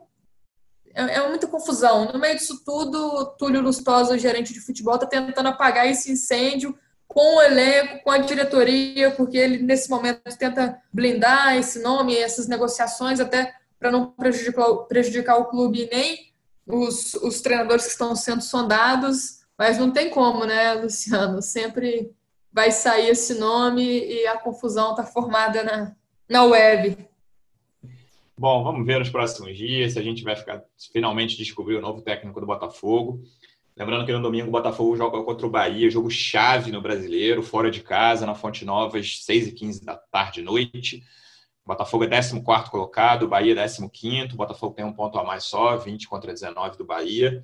é, 0.95 1.15
é, 1.15 1.27
muita 1.27 1.47
confusão. 1.47 2.11
No 2.13 2.19
meio 2.19 2.35
disso 2.35 2.63
tudo, 2.63 3.35
Túlio 3.37 3.61
Lustosa, 3.61 4.17
gerente 4.17 4.53
de 4.53 4.61
futebol, 4.61 4.95
está 4.95 5.07
tentando 5.07 5.49
apagar 5.49 5.87
esse 5.87 6.11
incêndio 6.11 6.77
com 7.13 7.37
o 7.37 7.41
elenco, 7.41 8.03
com 8.03 8.09
a 8.09 8.17
diretoria, 8.17 9.11
porque 9.11 9.37
ele, 9.37 9.59
nesse 9.59 9.89
momento, 9.89 10.21
tenta 10.37 10.81
blindar 10.91 11.55
esse 11.55 11.79
nome, 11.79 12.17
essas 12.17 12.47
negociações, 12.47 13.19
até 13.19 13.53
para 13.79 13.91
não 13.91 14.11
prejudicar, 14.11 14.73
prejudicar 14.87 15.37
o 15.37 15.45
clube 15.45 15.87
nem 15.91 16.31
os, 16.65 17.13
os 17.15 17.41
treinadores 17.41 17.85
que 17.85 17.91
estão 17.91 18.15
sendo 18.15 18.41
sondados. 18.41 19.43
Mas 19.57 19.77
não 19.77 19.91
tem 19.91 20.09
como, 20.09 20.45
né, 20.45 20.73
Luciano? 20.73 21.41
Sempre 21.41 22.11
vai 22.51 22.71
sair 22.71 23.09
esse 23.09 23.35
nome 23.35 23.83
e 23.83 24.25
a 24.27 24.37
confusão 24.37 24.91
está 24.91 25.03
formada 25.03 25.63
na, 25.63 25.95
na 26.27 26.43
web. 26.45 26.97
Bom, 28.35 28.63
vamos 28.63 28.85
ver 28.85 28.97
nos 28.97 29.09
próximos 29.09 29.55
dias 29.55 29.93
se 29.93 29.99
a 29.99 30.01
gente 30.01 30.23
vai 30.23 30.35
ficar 30.35 30.63
finalmente 30.91 31.37
descobrir 31.37 31.75
o 31.75 31.81
novo 31.81 32.01
técnico 32.01 32.39
do 32.39 32.47
Botafogo. 32.47 33.21
Lembrando 33.75 34.05
que 34.05 34.11
no 34.11 34.21
domingo 34.21 34.49
o 34.49 34.51
Botafogo 34.51 34.95
joga 34.95 35.23
contra 35.23 35.47
o 35.47 35.49
Bahia, 35.49 35.89
jogo 35.89 36.09
chave 36.09 36.71
no 36.71 36.81
Brasileiro, 36.81 37.41
fora 37.41 37.71
de 37.71 37.81
casa, 37.81 38.25
na 38.25 38.35
Fonte 38.35 38.63
Nova, 38.63 38.99
às 38.99 39.07
6h15 39.25 39.83
da 39.83 39.95
tarde 39.95 40.41
noite. 40.43 41.03
O 41.65 41.69
Botafogo 41.69 42.03
é 42.03 42.07
14 42.07 42.69
colocado, 42.69 43.23
o 43.23 43.27
Bahia 43.27 43.59
é 43.59 43.67
15 43.67 44.33
O 44.33 44.35
Botafogo 44.35 44.75
tem 44.75 44.85
um 44.85 44.93
ponto 44.93 45.17
a 45.17 45.23
mais 45.23 45.45
só, 45.45 45.75
20 45.77 46.07
contra 46.07 46.33
19 46.33 46.77
do 46.77 46.85
Bahia. 46.85 47.43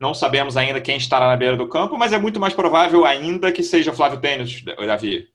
Não 0.00 0.12
sabemos 0.12 0.56
ainda 0.56 0.80
quem 0.80 0.96
estará 0.96 1.28
na 1.28 1.36
beira 1.36 1.56
do 1.56 1.68
campo, 1.68 1.96
mas 1.96 2.12
é 2.12 2.18
muito 2.18 2.40
mais 2.40 2.52
provável 2.52 3.04
ainda 3.04 3.52
que 3.52 3.62
seja 3.62 3.92
Flávio 3.92 4.20
Tênis, 4.20 4.62
Davi. 4.86 5.28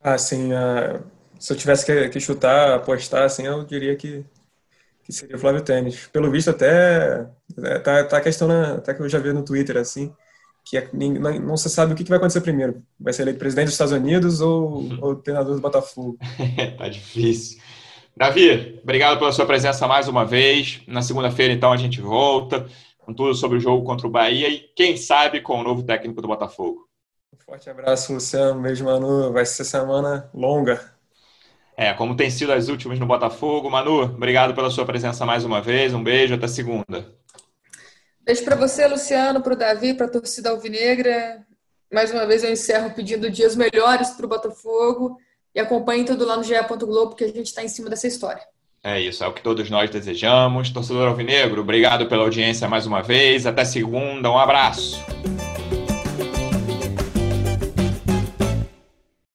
Ah, 0.00 0.16
sim. 0.16 0.50
Uh, 0.52 1.04
se 1.38 1.52
eu 1.52 1.56
tivesse 1.56 1.84
que, 1.84 2.08
que 2.08 2.20
chutar, 2.20 2.74
apostar, 2.74 3.24
assim, 3.24 3.46
eu 3.46 3.64
diria 3.64 3.94
que 3.96 4.24
que 5.12 5.18
seria 5.18 5.36
o 5.36 5.38
Flávio 5.38 5.62
Tênis. 5.62 6.08
Pelo 6.12 6.30
visto, 6.30 6.50
até 6.50 7.26
é, 7.58 7.78
tá, 7.78 8.04
tá 8.04 8.16
a 8.16 8.20
questão, 8.20 8.48
na, 8.48 8.74
até 8.74 8.94
que 8.94 9.02
eu 9.02 9.08
já 9.08 9.18
vi 9.18 9.32
no 9.32 9.44
Twitter, 9.44 9.76
assim, 9.76 10.12
que 10.64 10.78
é, 10.78 10.88
não, 10.92 11.38
não 11.38 11.56
se 11.56 11.68
sabe 11.68 11.92
o 11.92 11.96
que, 11.96 12.02
que 12.02 12.08
vai 12.08 12.16
acontecer 12.16 12.40
primeiro. 12.40 12.82
Vai 12.98 13.12
ser 13.12 13.22
eleito 13.22 13.38
presidente 13.38 13.66
dos 13.66 13.74
Estados 13.74 13.92
Unidos 13.92 14.40
ou, 14.40 14.88
ou 15.00 15.16
treinador 15.16 15.54
do 15.54 15.60
Botafogo? 15.60 16.16
tá 16.78 16.88
difícil. 16.88 17.60
Davi, 18.16 18.80
obrigado 18.82 19.18
pela 19.18 19.32
sua 19.32 19.46
presença 19.46 19.86
mais 19.86 20.08
uma 20.08 20.24
vez. 20.24 20.82
Na 20.86 21.02
segunda-feira, 21.02 21.52
então, 21.52 21.72
a 21.72 21.76
gente 21.76 22.00
volta 22.00 22.66
com 22.98 23.12
tudo 23.12 23.34
sobre 23.34 23.58
o 23.58 23.60
jogo 23.60 23.84
contra 23.84 24.06
o 24.06 24.10
Bahia 24.10 24.48
e, 24.48 24.60
quem 24.76 24.96
sabe, 24.96 25.40
com 25.40 25.60
o 25.60 25.62
novo 25.62 25.82
técnico 25.82 26.20
do 26.22 26.28
Botafogo. 26.28 26.88
Um 27.32 27.38
forte 27.44 27.68
abraço, 27.68 28.12
Luciano. 28.12 28.58
Um 28.58 28.62
beijo, 28.62 28.84
Manu. 28.84 29.32
Vai 29.32 29.44
ser 29.44 29.64
semana 29.64 30.30
longa. 30.32 30.91
É, 31.76 31.92
como 31.94 32.16
tem 32.16 32.30
sido 32.30 32.52
as 32.52 32.68
últimas 32.68 32.98
no 32.98 33.06
Botafogo. 33.06 33.70
Manu, 33.70 34.02
obrigado 34.02 34.54
pela 34.54 34.70
sua 34.70 34.84
presença 34.84 35.24
mais 35.24 35.44
uma 35.44 35.60
vez. 35.60 35.94
Um 35.94 36.02
beijo, 36.02 36.34
até 36.34 36.46
segunda. 36.46 37.06
Beijo 38.24 38.44
para 38.44 38.56
você, 38.56 38.86
Luciano, 38.86 39.40
para 39.40 39.52
o 39.52 39.56
Davi, 39.56 39.94
para 39.94 40.06
a 40.06 40.10
torcida 40.10 40.50
alvinegra. 40.50 41.44
Mais 41.92 42.12
uma 42.12 42.26
vez 42.26 42.44
eu 42.44 42.50
encerro 42.50 42.90
pedindo 42.90 43.30
dias 43.30 43.56
melhores 43.56 44.10
para 44.10 44.24
o 44.24 44.28
Botafogo 44.28 45.18
e 45.54 45.60
acompanhe 45.60 46.04
tudo 46.04 46.24
lá 46.24 46.36
no 46.36 46.44
GE. 46.44 46.54
Globo, 46.80 47.14
que 47.14 47.24
a 47.24 47.28
gente 47.28 47.46
está 47.46 47.62
em 47.62 47.68
cima 47.68 47.90
dessa 47.90 48.06
história. 48.06 48.42
É 48.84 49.00
isso, 49.00 49.22
é 49.22 49.28
o 49.28 49.32
que 49.32 49.42
todos 49.42 49.70
nós 49.70 49.90
desejamos. 49.90 50.70
Torcedor 50.70 51.08
Alvinegro, 51.08 51.60
obrigado 51.60 52.06
pela 52.06 52.24
audiência 52.24 52.68
mais 52.68 52.86
uma 52.86 53.02
vez. 53.02 53.46
Até 53.46 53.64
segunda, 53.64 54.30
um 54.30 54.38
abraço. 54.38 55.00